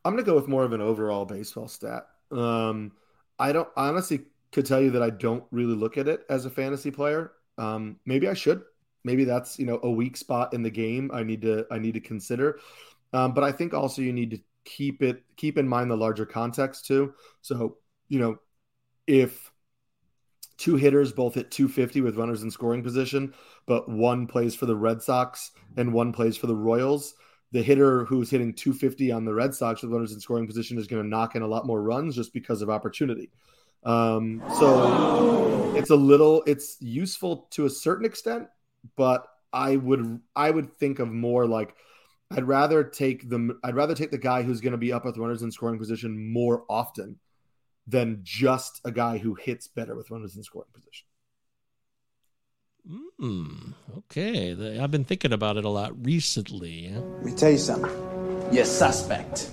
[0.04, 2.06] I'm going to go with more of an overall baseball stat.
[2.30, 2.92] Um,
[3.38, 6.50] I don't honestly could tell you that I don't really look at it as a
[6.50, 7.32] fantasy player.
[7.58, 8.62] Um, maybe I should.
[9.04, 11.10] Maybe that's you know a weak spot in the game.
[11.12, 12.60] I need to I need to consider.
[13.12, 16.24] Um, but I think also you need to keep it keep in mind the larger
[16.24, 17.14] context too.
[17.42, 17.78] So
[18.08, 18.38] you know
[19.06, 19.50] if
[20.56, 23.34] two hitters both hit 250 with runners in scoring position,
[23.66, 27.14] but one plays for the Red Sox and one plays for the Royals
[27.54, 30.88] the hitter who's hitting 250 on the Red Sox with runners in scoring position is
[30.88, 33.30] going to knock in a lot more runs just because of opportunity.
[33.84, 38.48] Um, so it's a little, it's useful to a certain extent,
[38.96, 41.76] but I would, I would think of more like
[42.32, 45.16] I'd rather take the, I'd rather take the guy who's going to be up with
[45.16, 47.20] runners in scoring position more often
[47.86, 51.06] than just a guy who hits better with runners in scoring position.
[52.86, 53.72] Hmm.
[53.98, 54.78] Okay.
[54.80, 56.90] I've been thinking about it a lot recently.
[56.92, 57.90] Let me tell you something.
[58.52, 59.50] You're suspect.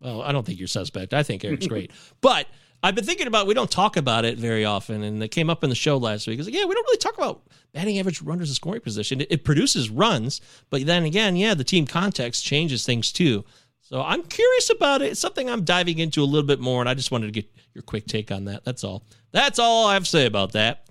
[0.00, 1.12] Well, I don't think you're suspect.
[1.14, 1.90] I think Eric's great.
[2.20, 2.46] But
[2.82, 5.64] I've been thinking about we don't talk about it very often, and it came up
[5.64, 6.38] in the show last week.
[6.38, 7.42] It's like, yeah, we don't really talk about
[7.72, 9.20] batting average runners in scoring position.
[9.20, 10.40] It, it produces runs,
[10.70, 13.44] but then again, yeah, the team context changes things too.
[13.80, 15.12] So I'm curious about it.
[15.12, 17.50] It's something I'm diving into a little bit more, and I just wanted to get
[17.74, 18.64] your quick take on that.
[18.64, 19.04] That's all.
[19.32, 20.85] That's all I have to say about that.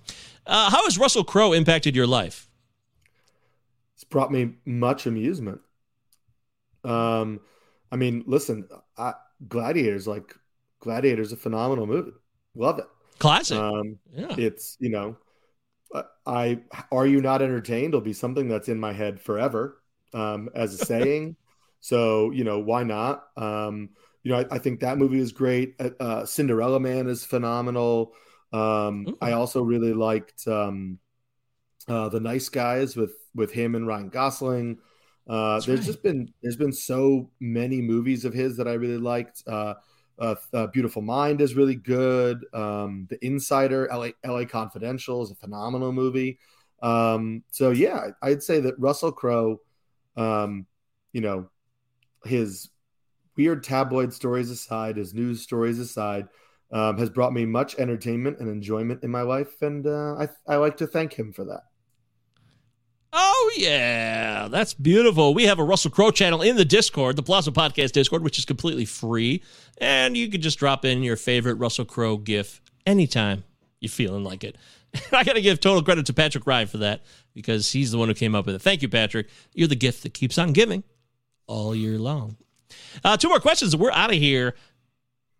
[0.46, 2.48] Uh, how has Russell Crowe impacted your life?
[3.94, 5.60] It's brought me much amusement.
[6.84, 7.40] Um,
[7.90, 9.14] I mean, listen, I,
[9.48, 10.34] Gladiators, like
[10.80, 12.12] Gladiators, a phenomenal movie.
[12.54, 12.86] Love it.
[13.18, 13.58] Classic.
[13.58, 14.34] Um, yeah.
[14.36, 15.16] it's you know,
[16.26, 16.60] I
[16.92, 17.94] are you not entertained?
[17.94, 19.82] Will be something that's in my head forever,
[20.12, 21.36] um, as a saying.
[21.80, 23.24] so you know, why not?
[23.36, 23.90] Um,
[24.22, 25.74] you know, I, I think that movie is great.
[25.78, 28.12] Uh, uh, Cinderella Man is phenomenal.
[28.56, 30.98] Um, I also really liked um,
[31.88, 34.78] uh, the Nice Guys with with him and Ryan Gosling.
[35.28, 35.86] Uh, there's right.
[35.86, 39.42] just been there's been so many movies of his that I really liked.
[39.46, 39.74] Uh,
[40.18, 42.44] uh, uh, Beautiful Mind is really good.
[42.54, 46.38] Um, the Insider, LA, LA Confidential is a phenomenal movie.
[46.80, 49.60] Um, so yeah, I'd say that Russell Crowe,
[50.16, 50.66] um,
[51.12, 51.50] you know,
[52.24, 52.70] his
[53.36, 56.28] weird tabloid stories aside, his news stories aside,
[56.72, 60.56] um, has brought me much entertainment and enjoyment in my life, and uh, I I
[60.56, 61.62] like to thank him for that.
[63.12, 65.32] Oh yeah, that's beautiful.
[65.32, 68.44] We have a Russell Crowe channel in the Discord, the Plaza Podcast Discord, which is
[68.44, 69.42] completely free,
[69.78, 73.44] and you can just drop in your favorite Russell Crowe gif anytime
[73.80, 74.56] you're feeling like it.
[75.12, 77.04] I got to give total credit to Patrick Ryan for that
[77.34, 78.62] because he's the one who came up with it.
[78.62, 79.28] Thank you, Patrick.
[79.54, 80.84] You're the gift that keeps on giving
[81.46, 82.36] all year long.
[83.04, 84.54] Uh, two more questions, we're out of here.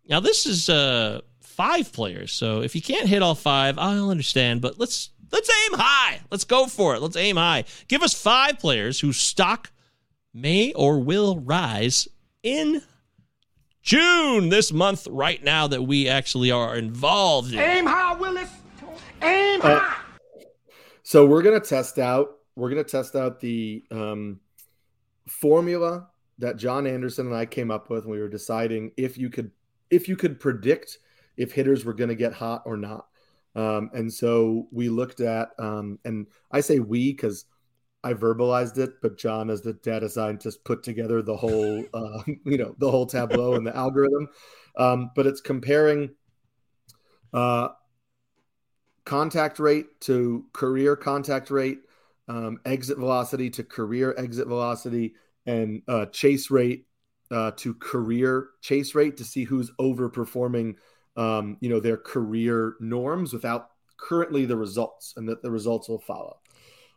[0.09, 4.61] Now this is uh, five players, so if you can't hit all five, I'll understand.
[4.61, 6.21] But let's let's aim high.
[6.31, 7.01] Let's go for it.
[7.01, 7.65] Let's aim high.
[7.87, 9.71] Give us five players whose stock
[10.33, 12.07] may or will rise
[12.43, 12.81] in
[13.81, 15.07] June this month.
[15.09, 17.59] Right now that we actually are involved in.
[17.59, 18.49] Aim high, Willis.
[19.21, 20.03] Aim Uh, high.
[21.03, 22.37] So we're gonna test out.
[22.55, 24.39] We're gonna test out the um,
[25.27, 26.07] formula
[26.39, 29.51] that John Anderson and I came up with when we were deciding if you could
[29.89, 30.99] if you could predict
[31.37, 33.07] if hitters were going to get hot or not.
[33.55, 37.45] Um, and so we looked at, um, and I say we because
[38.03, 42.57] I verbalized it, but John, as the data scientist, put together the whole, uh, you
[42.57, 44.29] know, the whole tableau and the algorithm.
[44.77, 46.11] Um, but it's comparing
[47.33, 47.69] uh,
[49.05, 51.79] contact rate to career contact rate,
[52.27, 55.15] um, exit velocity to career exit velocity,
[55.45, 56.86] and uh, chase rate
[57.31, 60.75] uh, to career chase rate to see who's overperforming,
[61.15, 65.99] um, you know, their career norms without currently the results, and that the results will
[65.99, 66.37] follow.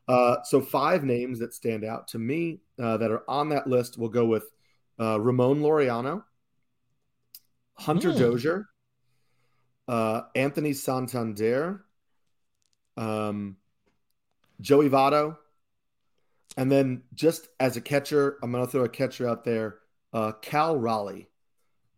[0.09, 3.97] Uh, so five names that stand out to me uh, that are on that list.
[3.97, 4.51] We'll go with
[4.99, 6.25] uh, Ramon Laureano,
[7.75, 8.19] Hunter Hmm.
[8.19, 8.69] Dozier,
[9.89, 11.85] uh, Anthony Santander,
[12.97, 13.57] um,
[14.61, 15.37] Joey Votto,
[16.57, 19.79] and then just as a catcher, I'm going to throw a catcher out there,
[20.13, 21.29] uh, Cal Raleigh,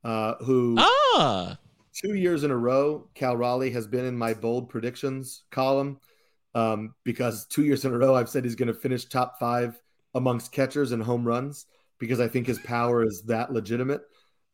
[0.05, 1.59] uh, who Ah,
[1.95, 5.99] two years in a row, Cal Raleigh has been in my bold predictions column
[6.55, 9.81] um, because two years in a row I've said he's going to finish top five
[10.15, 11.67] amongst catchers and home runs
[11.99, 14.03] because I think his power is that legitimate.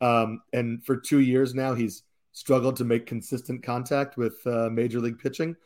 [0.00, 5.00] Um, and for two years now, he's struggled to make consistent contact with uh, major
[5.00, 5.56] league pitching.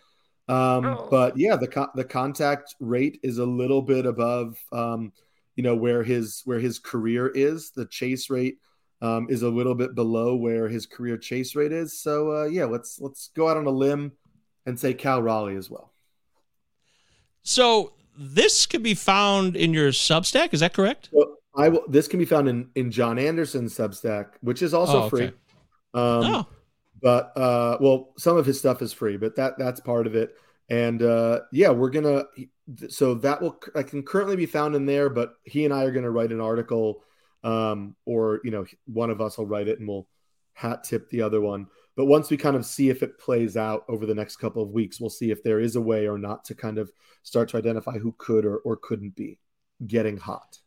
[0.48, 1.08] Um, Oh.
[1.10, 5.12] But yeah, the co- the contact rate is a little bit above, um,
[5.56, 7.70] you know, where his where his career is.
[7.70, 8.58] The chase rate
[9.00, 12.00] um, is a little bit below where his career chase rate is.
[12.00, 14.12] So uh, yeah, let's let's go out on a limb
[14.66, 15.92] and say Cal Raleigh as well.
[17.42, 20.52] So this could be found in your Substack.
[20.52, 21.10] Is that correct?
[21.12, 21.82] So I will.
[21.88, 25.26] This can be found in in John Anderson's Substack, which is also Oh, free.
[25.26, 25.32] Um,
[25.94, 26.46] Oh.
[27.02, 30.36] but uh, well, some of his stuff is free, but that that's part of it.
[30.70, 32.24] And uh, yeah, we're gonna.
[32.88, 35.90] So that will I can currently be found in there, but he and I are
[35.90, 37.02] gonna write an article,
[37.42, 40.06] um, or you know, one of us will write it and we'll
[40.54, 41.66] hat tip the other one.
[41.96, 44.70] But once we kind of see if it plays out over the next couple of
[44.70, 46.90] weeks, we'll see if there is a way or not to kind of
[47.22, 49.38] start to identify who could or, or couldn't be
[49.86, 50.60] getting hot.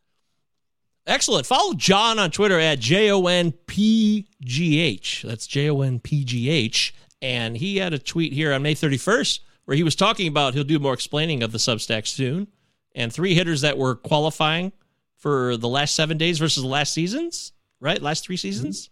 [1.08, 1.46] Excellent.
[1.46, 5.24] Follow Jon on Twitter at J O N P G H.
[5.28, 6.96] That's J O N P G H.
[7.22, 10.64] And he had a tweet here on May 31st where he was talking about he'll
[10.64, 12.48] do more explaining of the Substack soon
[12.94, 14.72] and three hitters that were qualifying
[15.18, 18.02] for the last seven days versus the last seasons, right?
[18.02, 18.90] Last three seasons.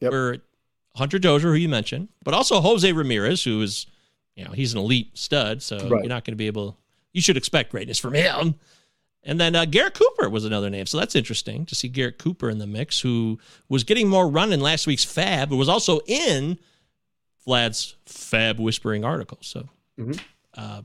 [0.00, 0.12] Yep.
[0.12, 0.38] Were
[0.96, 3.86] Hunter Dozier, who you mentioned, but also Jose Ramirez, who is,
[4.36, 5.62] you know, he's an elite stud.
[5.62, 6.02] So Right.
[6.02, 6.76] you're not going to be able,
[7.12, 8.56] you should expect greatness from him.
[9.24, 10.84] And then uh, Garrett Cooper was another name.
[10.86, 13.38] So that's interesting to see Garrett Cooper in the mix, who
[13.68, 16.58] was getting more run in last week's Fab, but was also in
[17.46, 19.38] Vlad's Fab Whispering article.
[19.40, 19.68] So
[19.98, 20.20] Mhm.
[20.54, 20.82] uh,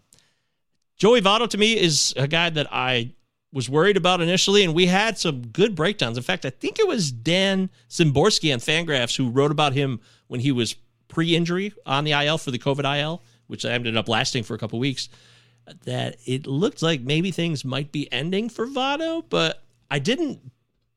[0.98, 3.12] Joey Votto to me is a guy that I
[3.54, 6.18] was worried about initially, and we had some good breakdowns.
[6.18, 10.40] In fact, I think it was Dan Szymborski on Fangraphs who wrote about him when
[10.40, 10.76] he was
[11.08, 14.80] pre-injury on the IL for the COVID IL, which ended up lasting for a couple
[14.80, 15.08] weeks.
[15.86, 20.40] That it looked like maybe things might be ending for Votto, but I didn't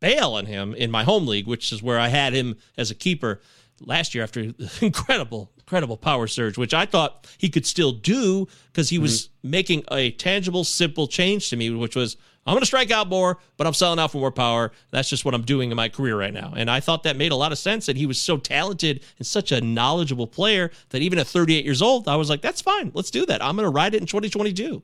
[0.01, 2.95] bail on him in my home league, which is where I had him as a
[2.95, 3.41] keeper
[3.81, 8.89] last year after incredible, incredible power surge, which I thought he could still do because
[8.89, 12.91] he was making a tangible, simple change to me, which was I'm going to strike
[12.91, 14.73] out more, but I'm selling out for more power.
[14.91, 16.55] That's just what I'm doing in my career right now.
[16.57, 17.89] And I thought that made a lot of sense.
[17.89, 21.81] And he was so talented and such a knowledgeable player that even at 38 years
[21.81, 22.91] old, I was like, that's fine.
[22.93, 23.45] Let's do that.
[23.45, 24.83] I'm going to ride it in 2022.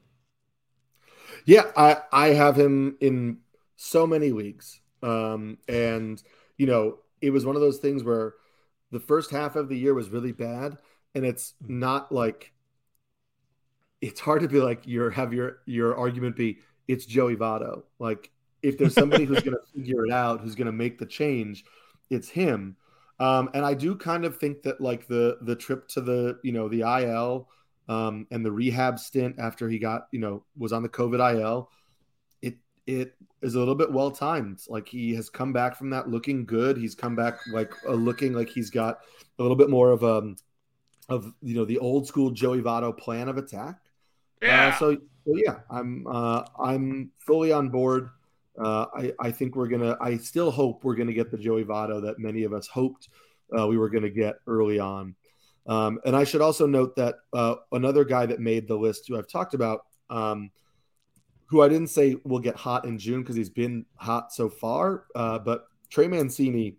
[1.46, 3.38] Yeah, I I have him in
[3.76, 4.80] so many leagues.
[5.02, 6.22] Um and
[6.58, 8.34] you know, it was one of those things where
[8.90, 10.78] the first half of the year was really bad
[11.14, 12.52] and it's not like
[14.00, 16.58] it's hard to be like your have your your argument be
[16.88, 17.82] it's Joey Votto.
[17.98, 18.30] Like
[18.62, 21.64] if there's somebody who's going to figure it out, who's going to make the change,
[22.10, 22.76] it's him.
[23.18, 26.52] Um, and I do kind of think that like the the trip to the you
[26.52, 27.48] know the IL
[27.88, 31.70] um, and the rehab stint after he got you know was on the COVID IL,
[32.86, 34.60] it is a little bit well timed.
[34.68, 36.76] Like he has come back from that looking good.
[36.76, 38.98] He's come back like uh, looking like he's got
[39.38, 40.34] a little bit more of a
[41.08, 43.78] of you know the old school Joey Votto plan of attack.
[44.42, 44.68] Yeah.
[44.68, 48.10] Uh, so, so yeah, I'm uh, I'm fully on board.
[48.58, 49.96] Uh, I I think we're gonna.
[50.00, 53.08] I still hope we're gonna get the Joey Votto that many of us hoped
[53.56, 55.14] uh, we were gonna get early on.
[55.66, 59.18] Um, and I should also note that uh, another guy that made the list, who
[59.18, 60.50] I've talked about, um,
[61.46, 65.04] who I didn't say will get hot in June because he's been hot so far,
[65.14, 66.76] uh, but Trey Mancini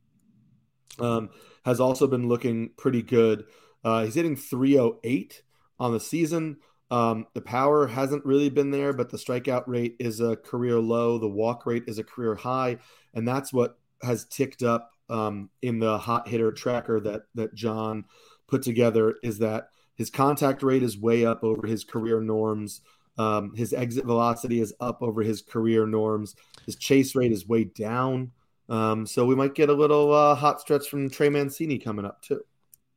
[0.99, 1.29] um,
[1.65, 3.45] has also been looking pretty good.
[3.83, 5.41] Uh, he's hitting 308
[5.79, 6.57] on the season.
[6.89, 11.17] Um, the power hasn't really been there, but the strikeout rate is a career low.
[11.17, 12.77] The walk rate is a career high,
[13.13, 18.05] and that's what has ticked up um, in the hot hitter tracker that that Jon
[18.47, 19.15] put together.
[19.21, 22.81] Is that his contact rate is way up over his career norms.
[23.17, 26.35] Um, his exit velocity is up over his career norms.
[26.65, 28.31] His chase rate is way down.
[28.69, 32.21] Um, so we might get a little uh, hot stretch from Trey Mancini coming up
[32.21, 32.41] too.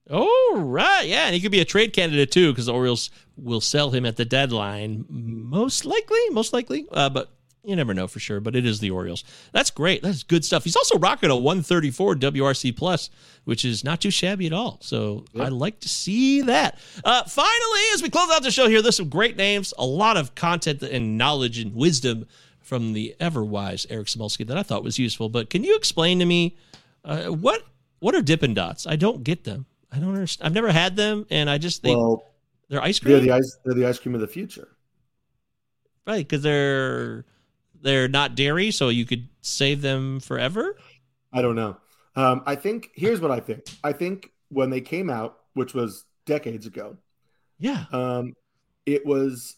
[0.09, 1.07] Oh, right.
[1.07, 1.27] Yeah.
[1.27, 4.17] And he could be a trade candidate too because the Orioles will sell him at
[4.17, 5.05] the deadline.
[5.09, 6.19] Most likely.
[6.31, 6.87] Most likely.
[6.91, 7.33] Uh, but
[7.63, 8.41] you never know for sure.
[8.41, 9.25] But it is the Orioles.
[9.53, 10.03] That's great.
[10.03, 10.65] That's good stuff.
[10.65, 13.11] He's also rocking a 134 WRC plus,
[13.45, 14.79] which is not too shabby at all.
[14.81, 16.79] So I like to see that.
[17.05, 20.17] Uh, finally, as we close out the show here, there's some great names, a lot
[20.17, 22.27] of content and knowledge and wisdom
[22.61, 25.29] from the ever wise Eric Samulski that I thought was useful.
[25.29, 26.57] But can you explain to me
[27.05, 27.65] uh, what
[27.99, 28.87] what are Dippin' Dots?
[28.87, 29.67] I don't get them.
[29.93, 30.47] I don't understand.
[30.47, 32.25] I've never had them, and I just think well,
[32.69, 33.59] they're ice they're cream, the ice.
[33.65, 34.69] They're the ice cream of the future.
[36.07, 36.27] right?
[36.27, 37.25] Because they're
[37.83, 40.77] they're not dairy, so you could save them forever.
[41.33, 41.77] I don't know.
[42.17, 43.63] Um, I think here's what I think.
[43.85, 46.97] I think when they came out, which was decades ago,
[47.59, 48.35] Yeah, um,
[48.87, 49.57] it was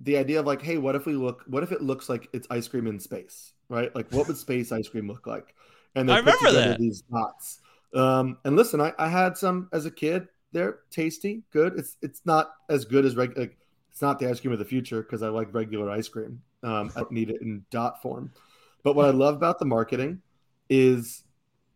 [0.00, 1.44] the idea of like, hey, what if we look?
[1.48, 3.94] What if it looks like it's ice cream in space, right?
[3.94, 5.54] Like, what would space ice cream look like?
[5.96, 6.78] And they I put remember together that.
[6.78, 7.60] these dots
[7.94, 10.28] Um, and listen, I, I had some as a kid.
[10.52, 11.78] They're tasty, good.
[11.78, 13.42] It's it's not as good as regular.
[13.48, 13.58] Like,
[13.90, 16.42] it's not the ice cream of the future because I like regular ice cream.
[16.66, 18.32] Um, I need it in dot form.
[18.82, 20.20] But what I love about the marketing
[20.68, 21.22] is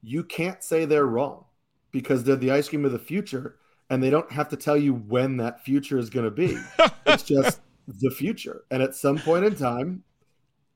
[0.02, 1.44] you can't say they're wrong
[1.92, 3.56] because they're the ice cream of the future
[3.88, 6.58] and they don't have to tell you when that future is going to be.
[7.06, 8.64] it's just the future.
[8.70, 10.02] And at some point in time,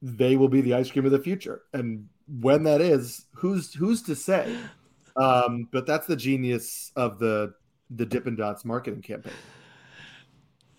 [0.03, 1.63] they will be the ice cream of the future.
[1.73, 4.57] And when that is, who's who's to say?
[5.17, 7.55] Um, but that's the genius of the
[7.91, 9.33] the Dippin' Dots marketing campaign.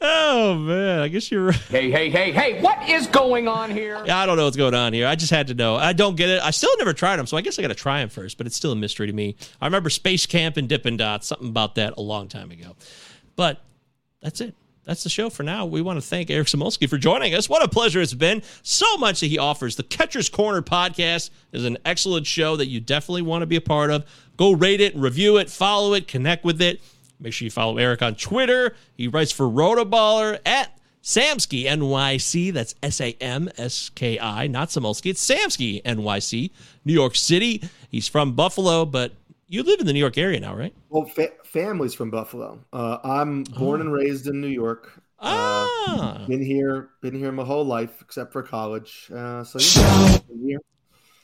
[0.08, 1.56] Oh man, I guess you're right.
[1.56, 3.98] Hey, hey, hey, hey, what is going on here?
[4.08, 5.08] I don't know what's going on here.
[5.08, 5.76] I just had to know.
[5.76, 6.44] I don't get it.
[6.44, 8.38] I still never tried them, so I guess I got to try them first.
[8.38, 9.36] But it's still a mystery to me.
[9.60, 12.76] I remember Space Camp and Dippin' Dots, something about that a long time ago.
[13.36, 13.64] But
[14.22, 14.54] that's it.
[14.84, 15.66] That's the show for now.
[15.66, 17.50] We want to thank Eric Samulski for joining us.
[17.50, 18.44] What a pleasure it's been.
[18.62, 19.76] So much that he offers.
[19.76, 23.62] The Catcher's Corner podcast is an excellent show that you definitely want to be a
[23.62, 24.06] part of.
[24.38, 26.82] Go rate it, review it, follow it, connect with it.
[27.26, 28.76] Make sure you follow Eric on Twitter.
[28.96, 32.54] He writes for Rotoballer at Samski NYC.
[32.54, 35.10] That's S A M S K I, not Samulski.
[35.10, 36.52] It's Samski NYC,
[36.86, 37.64] New York City.
[37.90, 39.14] He's from Buffalo, but
[39.48, 40.72] you live in the New York area now, right?
[40.90, 42.60] Well, fa- family's from Buffalo.
[42.72, 44.92] Uh, I'm born and raised in New York.
[45.20, 46.26] Uh, Ah.
[46.28, 49.10] been here, been here my whole life except for college.
[49.12, 49.58] Uh, so
[50.30, 50.58] yeah.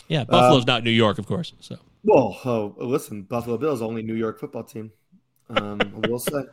[0.08, 1.54] Yeah, Buffalo's not New York, of course.
[1.60, 4.92] So Well, oh, listen, Buffalo Bills only New York football team.
[5.56, 6.44] Um, I will say.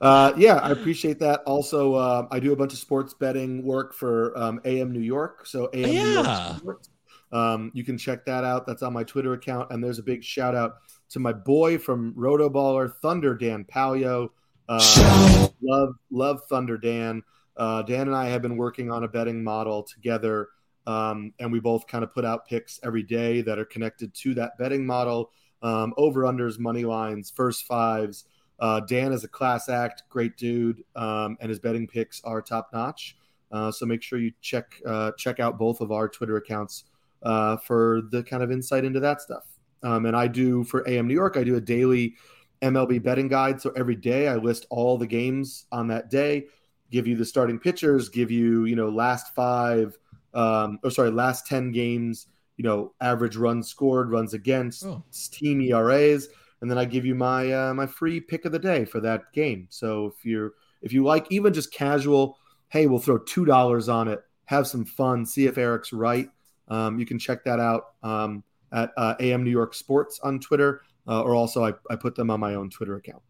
[0.00, 1.42] Uh, yeah, I appreciate that.
[1.44, 5.46] Also, uh, I do a bunch of sports betting work for um, AM New York.
[5.46, 6.12] So AM New Yeah.
[6.52, 6.90] York Sports.
[7.32, 8.66] Um, you can check that out.
[8.66, 9.70] That's on my Twitter account.
[9.70, 10.76] And there's a big shout out
[11.10, 14.30] to my boy from Rotoballer, Thunder Dan Palyo.
[14.68, 17.22] Uh, love, love Thunder Dan.
[17.56, 20.48] Uh, Dan and I have been working on a betting model together,
[20.86, 24.34] um, and we both kind of put out picks every day that are connected to
[24.34, 25.30] that betting model.
[25.62, 28.24] Um, over unders, money lines, first fives.
[28.60, 32.70] Uh, Dan is a class act, great dude, um, and his betting picks are top
[32.72, 33.16] notch.
[33.50, 36.84] Uh, so make sure you check uh, check out both of our Twitter accounts
[37.22, 39.44] uh, for the kind of insight into that stuff.
[39.82, 42.14] Um, and I do for AM New York, I do a daily
[42.62, 43.60] MLB betting guide.
[43.60, 46.44] So every day I list all the games on that day,
[46.90, 49.96] give you the starting pitchers, give you you know last five,
[50.34, 52.26] um, or sorry, last ten games.
[52.58, 55.02] You know, average runs scored, runs against, Oh.
[55.32, 56.28] team ERAs,
[56.60, 59.32] and then I give you my uh, my free pick of the day for that
[59.32, 59.66] game.
[59.70, 60.52] So if you're
[60.82, 62.38] if you like even just casual,
[62.68, 66.28] hey, we'll throw two dollars on it, have some fun, see if Eric's right.
[66.68, 70.82] Um, you can check that out um, at uh, AM New York Sports on Twitter,
[71.08, 73.22] uh, or also I, I put them on my own Twitter account.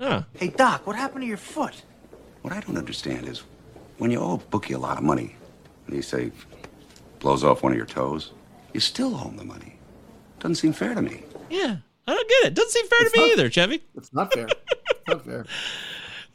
[0.00, 0.22] Huh.
[0.34, 1.82] Hey, Doc, what happened to your foot?
[2.42, 3.42] What I don't understand is
[3.98, 5.36] when you owe a bookie a lot of money,
[5.86, 6.30] and he say
[7.20, 8.32] blows off one of your toes,
[8.72, 9.76] you still owe him the money.
[10.40, 11.22] Doesn't seem fair to me.
[11.54, 11.76] Yeah,
[12.06, 12.54] I don't get it.
[12.54, 13.82] Doesn't seem fair to me either, Chevy.
[13.96, 14.46] It's not fair.
[14.48, 15.46] it's not fair.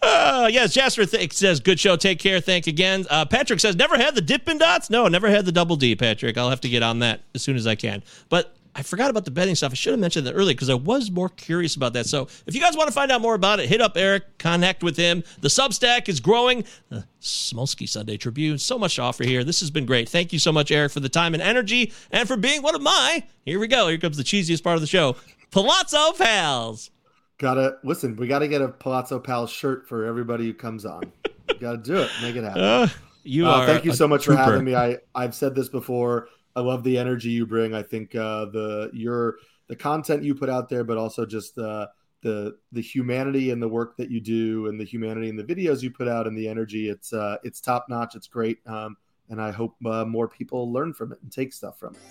[0.01, 1.97] Uh, yes, Jasper th- says, good show.
[1.97, 2.39] Take care.
[2.39, 3.05] Thanks again.
[3.09, 4.89] Uh, Patrick says, never had the Dippin' Dots?
[4.89, 6.38] No, never had the Double D, Patrick.
[6.38, 8.01] I'll have to get on that as soon as I can.
[8.30, 9.73] But I forgot about the betting stuff.
[9.73, 12.05] I should have mentioned that earlier because I was more curious about that.
[12.05, 14.84] So if you guys want to find out more about it, hit up Eric, connect
[14.84, 15.21] with him.
[15.41, 16.63] The Substack is growing.
[16.88, 18.57] The Samulski Sunday Tribune.
[18.57, 19.43] So much to offer here.
[19.43, 20.07] This has been great.
[20.07, 22.82] Thank you so much, Eric, for the time and energy and for being one of
[22.82, 23.89] my, here we go.
[23.89, 25.17] Here comes the cheesiest part of the show,
[25.51, 26.89] Palazzo Pals.
[27.38, 28.15] Gotta listen.
[28.15, 31.11] We gotta get a Palazzo Pals shirt for everybody who comes on.
[31.59, 32.09] gotta do it.
[32.21, 32.61] Make it happen.
[32.61, 32.88] Uh,
[33.23, 34.73] you Uh, are thank you so much for having me.
[34.73, 36.30] I I've said this before.
[36.60, 37.73] I love the energy you bring.
[37.73, 39.38] I think uh, the your
[39.68, 41.88] the content you put out there, but also just uh,
[42.22, 45.81] the the humanity and the work that you do, and the humanity in the videos
[45.81, 46.90] you put out, and the energy.
[46.90, 48.15] It's uh, it's top notch.
[48.15, 48.60] It's great.
[48.68, 48.98] Um,
[49.30, 52.02] and I hope uh, more people learn from it and take stuff from it.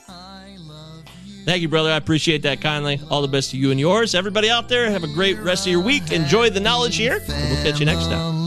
[1.45, 1.91] Thank you, brother.
[1.91, 3.01] I appreciate that kindly.
[3.11, 4.15] All the best to you and yours.
[4.15, 6.13] Everybody out there, have a great rest of your week.
[6.13, 7.21] Enjoy the knowledge here.
[7.27, 8.47] We'll catch you next time.